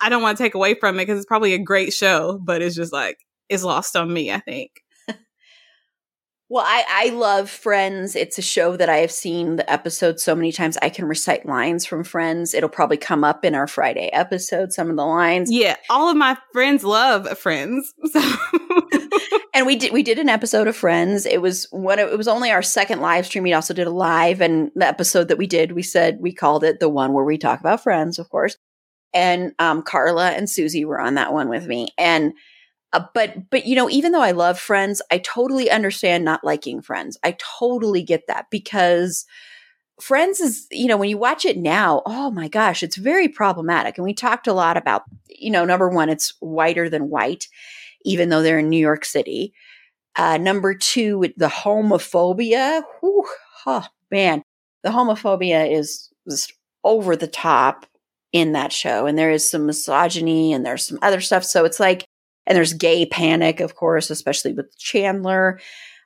[0.00, 2.62] I don't want to take away from it because it's probably a great show, but
[2.62, 3.18] it's just like
[3.48, 4.32] it's lost on me.
[4.32, 4.70] I think.
[6.48, 8.14] Well, I, I love Friends.
[8.14, 10.78] It's a show that I have seen the episodes so many times.
[10.80, 12.54] I can recite lines from Friends.
[12.54, 15.50] It'll probably come up in our Friday episode, some of the lines.
[15.50, 17.92] Yeah, all of my friends love Friends.
[18.12, 18.22] So.
[19.52, 21.26] and we did we did an episode of Friends.
[21.26, 23.42] It was one of, it was only our second live stream.
[23.42, 26.62] We also did a live and the episode that we did, we said we called
[26.62, 28.56] it the one where we talk about friends, of course.
[29.12, 31.88] And um, Carla and Susie were on that one with me.
[31.98, 32.32] And
[32.96, 36.80] uh, but but you know, even though I love Friends, I totally understand not liking
[36.80, 37.18] Friends.
[37.22, 39.26] I totally get that because
[40.00, 43.98] Friends is, you know, when you watch it now, oh my gosh, it's very problematic.
[43.98, 47.48] And we talked a lot about, you know, number one, it's whiter than white,
[48.04, 49.52] even though they're in New York City.
[50.16, 52.82] Uh, number two, the homophobia.
[53.00, 53.26] Whew,
[53.66, 54.42] oh man,
[54.82, 57.84] the homophobia is just over the top
[58.32, 59.04] in that show.
[59.04, 61.44] And there is some misogyny and there's some other stuff.
[61.44, 62.06] So it's like,
[62.46, 65.60] and there's gay panic, of course, especially with Chandler.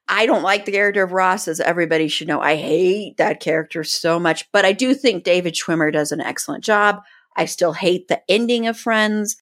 [0.08, 2.40] I don't like the character of Ross, as everybody should know.
[2.40, 6.64] I hate that character so much, but I do think David Schwimmer does an excellent
[6.64, 7.00] job.
[7.36, 9.36] I still hate the ending of Friends,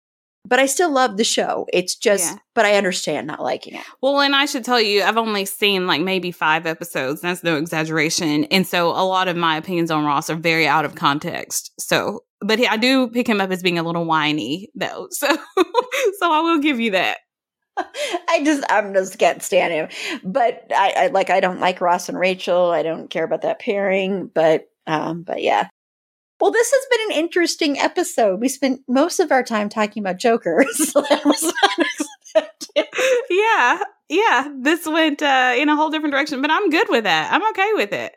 [0.45, 1.67] but I still love the show.
[1.73, 2.39] It's just, yeah.
[2.55, 3.85] but I understand not liking it.
[4.03, 7.23] Well, and I should tell you, I've only seen like maybe five episodes.
[7.23, 8.45] That's no exaggeration.
[8.45, 11.73] And so a lot of my opinions on Ross are very out of context.
[11.81, 15.09] So but he, I do pick him up as being a little whiny though.
[15.19, 17.19] So, so I will give you that.
[17.77, 19.89] I just, I'm just can't stand him.
[20.25, 22.71] But I, I like, I don't like Ross and Rachel.
[22.71, 24.31] I don't care about that pairing.
[24.33, 25.69] But, um, but yeah.
[26.41, 28.41] Well, this has been an interesting episode.
[28.41, 30.65] We spent most of our time talking about Joker.
[30.75, 31.05] So
[33.31, 34.49] yeah, yeah.
[34.61, 37.33] This went uh, in a whole different direction, but I'm good with that.
[37.33, 38.15] I'm okay with it.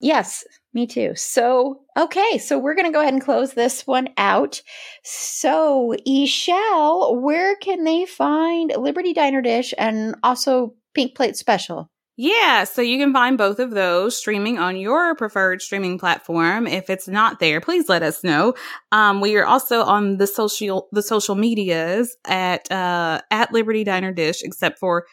[0.00, 1.12] Yes, me too.
[1.14, 4.62] So, okay, so we're going to go ahead and close this one out.
[5.02, 11.90] So, E'Shel, where can they find Liberty Diner Dish and also Pink Plate Special?
[12.22, 16.66] Yeah, so you can find both of those streaming on your preferred streaming platform.
[16.66, 18.54] If it's not there, please let us know.
[18.92, 24.12] Um, we are also on the social the social medias at uh, at Liberty Diner
[24.12, 25.06] Dish, except for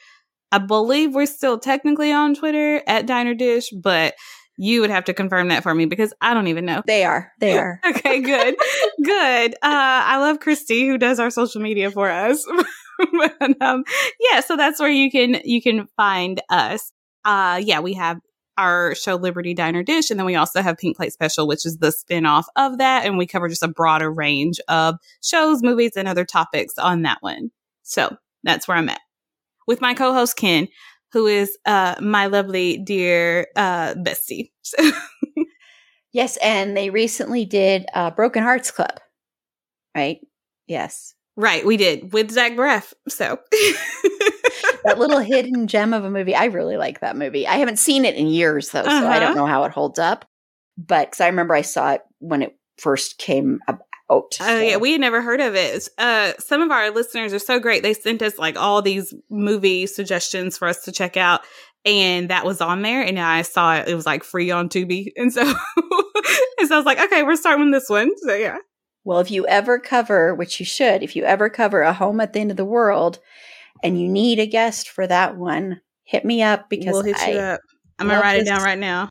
[0.51, 4.13] I believe we're still technically on Twitter at Diner Dish, but
[4.57, 6.81] you would have to confirm that for me because I don't even know.
[6.85, 7.31] They are.
[7.39, 7.79] They are.
[7.85, 8.55] okay, good.
[9.03, 9.53] good.
[9.55, 12.45] Uh, I love Christy who does our social media for us.
[13.11, 13.83] but, um,
[14.19, 16.91] yeah, so that's where you can you can find us.
[17.23, 18.19] Uh, yeah, we have
[18.57, 21.77] our show Liberty Diner Dish, and then we also have Pink Plate Special, which is
[21.77, 26.07] the spinoff of that, and we cover just a broader range of shows, movies, and
[26.07, 27.51] other topics on that one.
[27.83, 29.01] So that's where I'm at
[29.67, 30.67] with my co-host Ken
[31.13, 34.51] who is uh, my lovely dear uh, bestie.
[36.11, 38.99] yes, and they recently did uh, Broken Hearts Club,
[39.95, 40.19] right?
[40.67, 41.13] Yes.
[41.39, 42.93] Right, we did with Zach Braff.
[43.07, 43.39] So
[44.83, 46.33] that little hidden gem of a movie.
[46.33, 47.47] I really like that movie.
[47.47, 49.01] I haven't seen it in years though, uh-huh.
[49.01, 49.35] so I don't uh-huh.
[49.35, 50.25] know how it holds up.
[50.77, 53.59] But because I remember I saw it when it first came
[54.09, 55.89] Oh uh, yeah, we had never heard of it.
[55.97, 57.83] Uh, some of our listeners are so great.
[57.83, 61.41] They sent us like all these movie suggestions for us to check out,
[61.83, 63.01] and that was on there.
[63.01, 66.77] And I saw it; it was like free on Tubi, and so, and so I
[66.77, 68.11] was like, okay, we're starting with this one.
[68.19, 68.57] So yeah.
[69.03, 72.33] Well, if you ever cover, which you should, if you ever cover a home at
[72.33, 73.19] the end of the world,
[73.83, 77.31] and you need a guest for that one, hit me up because we'll hit I
[77.31, 77.61] you up.
[77.99, 79.09] I'm gonna write it down right now.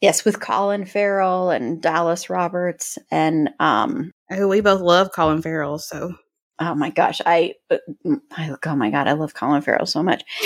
[0.00, 5.78] Yes, with Colin Farrell and Dallas Roberts and um oh, we both love Colin Farrell,
[5.78, 6.14] so
[6.60, 7.78] oh my gosh, I, uh,
[8.32, 10.22] I oh my god, I love Colin Farrell so much.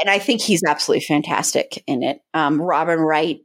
[0.00, 2.20] and I think he's absolutely fantastic in it.
[2.34, 3.38] Um Robin Wright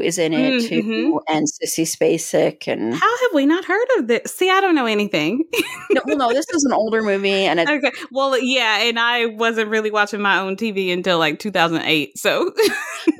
[0.00, 0.68] is in it mm-hmm.
[0.68, 2.66] too, and Sissy Spacek.
[2.66, 4.32] And how have we not heard of this?
[4.32, 5.44] See, I don't know anything.
[5.90, 9.68] no, well, no, this is an older movie, and okay, well, yeah, and I wasn't
[9.68, 12.16] really watching my own TV until like 2008.
[12.16, 12.52] So,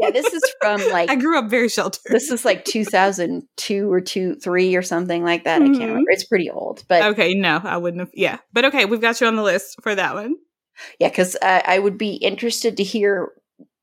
[0.00, 2.00] yeah, this is from like I grew up very sheltered.
[2.06, 5.60] This is like 2002 or two, three or something like that.
[5.60, 5.74] Mm-hmm.
[5.74, 6.10] I can't remember.
[6.10, 8.10] It's pretty old, but okay, no, I wouldn't have.
[8.14, 10.36] Yeah, but okay, we've got you on the list for that one.
[10.98, 13.32] Yeah, because uh, I would be interested to hear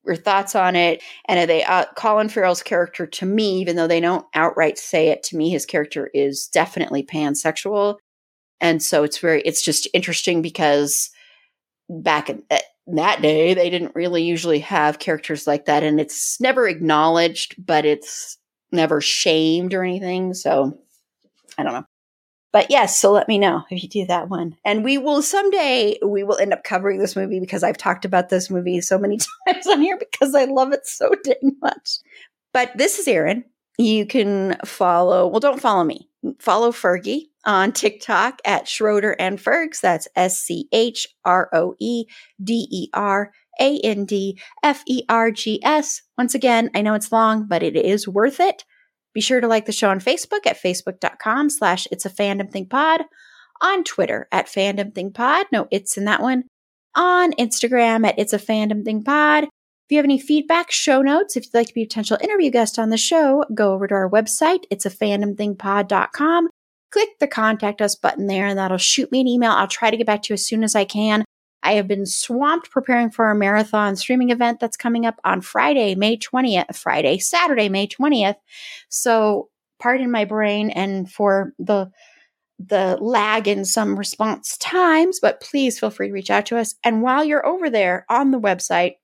[0.10, 1.02] your thoughts on it.
[1.26, 5.10] And are they uh, Colin Farrell's character to me, even though they don't outright say
[5.10, 7.98] it to me, his character is definitely pansexual.
[8.60, 11.12] And so it's very, it's just interesting because
[11.90, 12.58] back in, uh,
[12.88, 17.86] that day they didn't really usually have characters like that and it's never acknowledged but
[17.86, 18.38] it's
[18.72, 20.76] never shamed or anything so
[21.60, 21.86] i don't know
[22.52, 25.98] but yes so let me know if you do that one and we will someday
[26.06, 29.18] we will end up covering this movie because i've talked about this movie so many
[29.48, 32.00] times on here because i love it so dang much
[32.54, 33.44] but this is erin
[33.78, 39.82] you can follow well don't follow me follow fergie on TikTok at Schroeder and Fergs.
[39.82, 42.06] That's S C H R O E
[42.44, 46.02] D E R A N D F E R G S.
[46.18, 48.66] Once again, I know it's long, but it is worth it.
[49.14, 52.68] Be sure to like the show on Facebook at facebook.com slash it's a fandom thing
[52.68, 53.02] pod,
[53.62, 55.48] on Twitter at fandom thing pod.
[55.52, 56.44] No, it's in that one.
[56.96, 59.44] On Instagram at it's a fandom thing pod.
[59.46, 62.52] If you have any feedback, show notes, if you'd like to be a potential interview
[62.52, 64.66] guest on the show, go over to our website.
[64.70, 66.50] It's a fandomthingpod.com
[66.92, 69.52] click the contact us button there and that'll shoot me an email.
[69.52, 71.24] I'll try to get back to you as soon as I can.
[71.64, 75.96] I have been swamped preparing for our marathon streaming event that's coming up on Friday,
[75.96, 78.38] May 20th, Friday, Saturday, May 20th.
[78.90, 79.50] So
[79.80, 81.92] pardon my brain and for the
[82.60, 86.76] the lag in some response times, but please feel free to reach out to us.
[86.84, 88.96] And while you're over there on the website,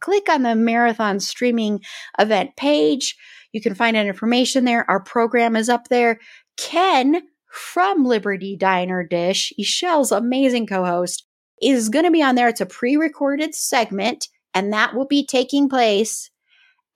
[0.00, 1.80] click on the marathon streaming
[2.20, 3.16] event page.
[3.52, 4.88] You can find out information there.
[4.88, 6.20] Our program is up there.
[6.56, 11.26] Ken from Liberty Diner Dish, E'Shel's amazing co host,
[11.62, 12.48] is going to be on there.
[12.48, 16.30] It's a pre recorded segment, and that will be taking place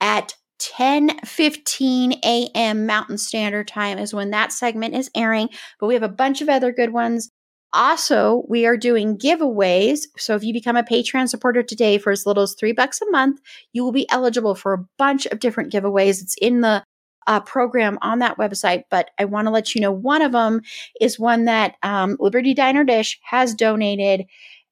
[0.01, 2.87] at 10 15 a.m.
[2.87, 5.49] Mountain Standard Time, is when that segment is airing.
[5.81, 7.31] But we have a bunch of other good ones.
[7.75, 10.01] Also, we are doing giveaways.
[10.19, 13.11] So if you become a Patreon supporter today for as little as three bucks a
[13.11, 13.41] month,
[13.73, 16.21] you will be eligible for a bunch of different giveaways.
[16.21, 16.85] It's in the
[17.27, 20.63] uh, program on that website, but I want to let you know one of them
[21.01, 24.27] is one that um, Liberty Diner Dish has donated.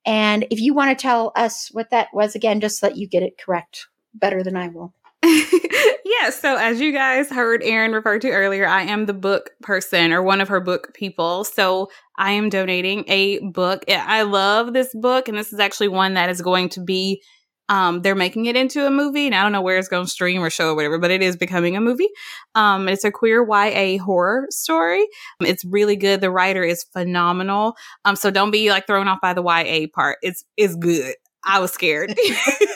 [0.07, 3.09] And if you want to tell us what that was again, just so that you
[3.09, 4.95] get it correct better than I will.
[5.25, 10.13] yeah, so as you guys heard Erin refer to earlier, I am the book person
[10.13, 11.45] or one of her book people.
[11.45, 13.85] So I am donating a book.
[13.89, 17.23] I love this book, and this is actually one that is going to be
[17.71, 20.11] um, they're making it into a movie, and I don't know where it's going to
[20.11, 22.09] stream or show or whatever, but it is becoming a movie.
[22.57, 25.07] Um, it's a queer YA horror story.
[25.41, 26.21] It's really good.
[26.21, 27.77] The writer is phenomenal.
[28.05, 30.19] Um, so don't be like thrown off by the YA part.
[30.21, 31.15] It's it's good.
[31.45, 32.11] I was scared.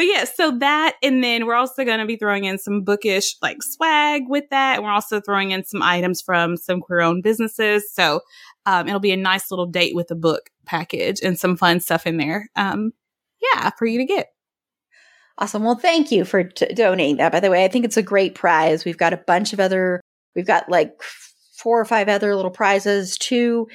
[0.00, 3.36] but yeah, so that, and then we're also going to be throwing in some bookish
[3.42, 4.76] like swag with that.
[4.76, 7.92] And we're also throwing in some items from some queer owned businesses.
[7.92, 8.22] So
[8.64, 12.06] um, it'll be a nice little date with a book package and some fun stuff
[12.06, 12.48] in there.
[12.56, 12.92] Um,
[13.42, 14.28] yeah, for you to get.
[15.36, 15.64] Awesome.
[15.64, 17.32] Well, thank you for t- donating that.
[17.32, 18.86] By the way, I think it's a great prize.
[18.86, 20.00] We've got a bunch of other,
[20.34, 20.94] we've got like
[21.58, 23.68] four or five other little prizes too.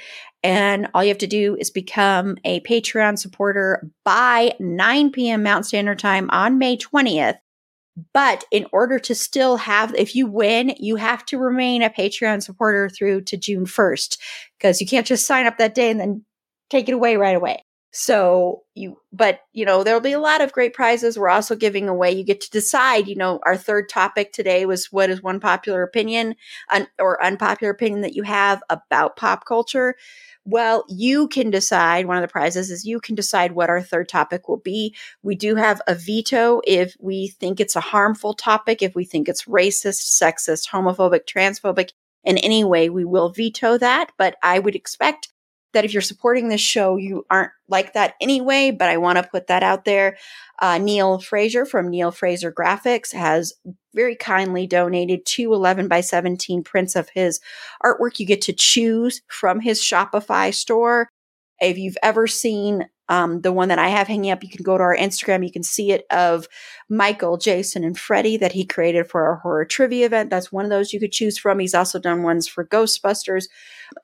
[0.46, 5.42] And all you have to do is become a Patreon supporter by 9 p.m.
[5.42, 7.38] Mountain Standard Time on May 20th.
[8.14, 12.44] But in order to still have, if you win, you have to remain a Patreon
[12.44, 14.20] supporter through to June 1st
[14.60, 16.24] because you can't just sign up that day and then
[16.70, 17.65] take it away right away.
[17.98, 21.18] So you, but you know, there'll be a lot of great prizes.
[21.18, 24.92] We're also giving away, you get to decide, you know, our third topic today was
[24.92, 26.36] what is one popular opinion
[26.74, 29.96] un, or unpopular opinion that you have about pop culture.
[30.44, 32.06] Well, you can decide.
[32.06, 34.94] One of the prizes is you can decide what our third topic will be.
[35.24, 39.30] We do have a veto if we think it's a harmful topic, if we think
[39.30, 41.92] it's racist, sexist, homophobic, transphobic
[42.26, 44.12] in any way, we will veto that.
[44.18, 45.30] But I would expect
[45.76, 49.30] that if you're supporting this show, you aren't like that anyway, but I want to
[49.30, 50.18] put that out there.
[50.60, 53.54] Uh, Neil Fraser from Neil Fraser Graphics has
[53.94, 57.42] very kindly donated two 11 by 17 prints of his
[57.84, 58.20] artwork.
[58.20, 61.10] You get to choose from his Shopify store.
[61.60, 64.78] If you've ever seen um, the one that I have hanging up, you can go
[64.78, 65.46] to our Instagram.
[65.46, 66.48] You can see it of
[66.90, 70.30] Michael, Jason, and Freddie that he created for our horror trivia event.
[70.30, 71.60] That's one of those you could choose from.
[71.60, 73.46] He's also done ones for Ghostbusters,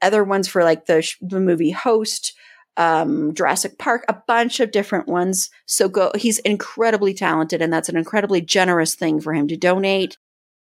[0.02, 2.34] other ones for like the, the movie Host,
[2.78, 5.50] um, Jurassic Park, a bunch of different ones.
[5.66, 10.18] So go, he's incredibly talented, and that's an incredibly generous thing for him to donate.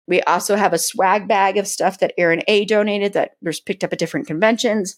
[0.09, 3.85] We also have a swag bag of stuff that Erin A donated that was picked
[3.85, 4.97] up at different conventions.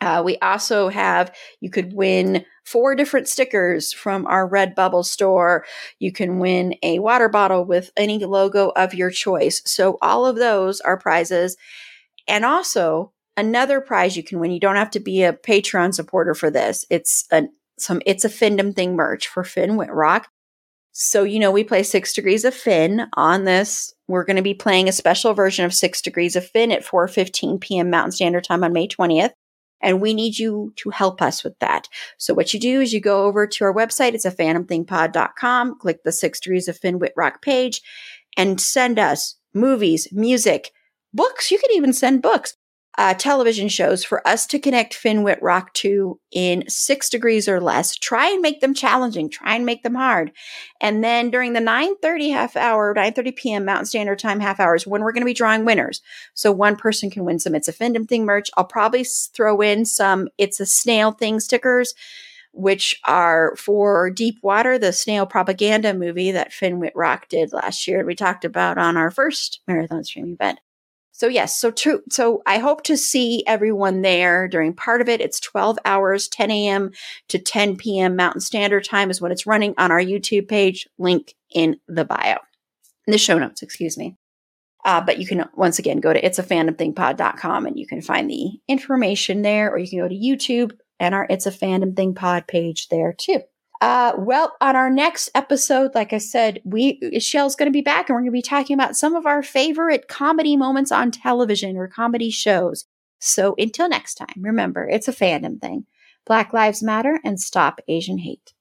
[0.00, 5.64] Uh, we also have, you could win four different stickers from our Redbubble store.
[5.98, 9.62] You can win a water bottle with any logo of your choice.
[9.64, 11.56] So all of those are prizes.
[12.28, 14.50] And also another prize you can win.
[14.50, 16.84] You don't have to be a Patreon supporter for this.
[16.90, 17.44] It's a,
[17.78, 20.24] some, it's a Findom thing merch for Finn Wittrock.
[20.98, 23.92] So, you know, we play Six Degrees of Finn on this.
[24.08, 27.60] We're going to be playing a special version of Six Degrees of Finn at 4.15
[27.60, 27.90] p.m.
[27.90, 29.32] Mountain Standard Time on May 20th.
[29.80, 31.88] And we need you to help us with that.
[32.18, 34.14] So what you do is you go over to our website.
[34.14, 35.78] It's a fandomthingpod.com.
[35.78, 37.82] Click the six degrees of Finn Wittrock page
[38.36, 40.72] and send us movies, music,
[41.12, 41.50] books.
[41.50, 42.56] You can even send books
[42.98, 47.94] uh, television shows for us to connect Finn Wittrock to in six degrees or less.
[47.94, 49.28] Try and make them challenging.
[49.28, 50.32] Try and make them hard.
[50.80, 53.64] And then during the 9.30 half hour, 9.30 p.m.
[53.64, 56.00] Mountain Standard Time half hours, when we're going to be drawing winners.
[56.34, 58.50] So one person can win some It's a Findom Thing merch.
[58.56, 61.94] I'll probably throw in some It's a Snail Thing stickers
[62.52, 68.02] which are for Deep Water, the snail propaganda movie that Finn Wittrock did last year.
[68.02, 70.58] We talked about on our first marathon stream event.
[71.16, 72.02] So yes, so true.
[72.10, 75.22] So I hope to see everyone there during part of it.
[75.22, 76.90] It's 12 hours, 10 a.m.
[77.28, 78.16] to 10 p.m.
[78.16, 80.86] Mountain Standard Time is when it's running on our YouTube page.
[80.98, 82.36] Link in the bio,
[83.06, 84.18] in the show notes, excuse me.
[84.84, 88.28] Uh, but you can once again go to it's a fandomthingpod.com and you can find
[88.28, 92.14] the information there, or you can go to YouTube and our It's a Fandom Thing
[92.14, 93.40] Pod page there too.
[93.80, 98.08] Uh, well, on our next episode, like I said, we Shell's going to be back
[98.08, 101.76] and we're going to be talking about some of our favorite comedy moments on television
[101.76, 102.86] or comedy shows.
[103.18, 105.86] So until next time, remember, it's a fandom thing.
[106.24, 108.52] Black Lives Matter and stop Asian hate.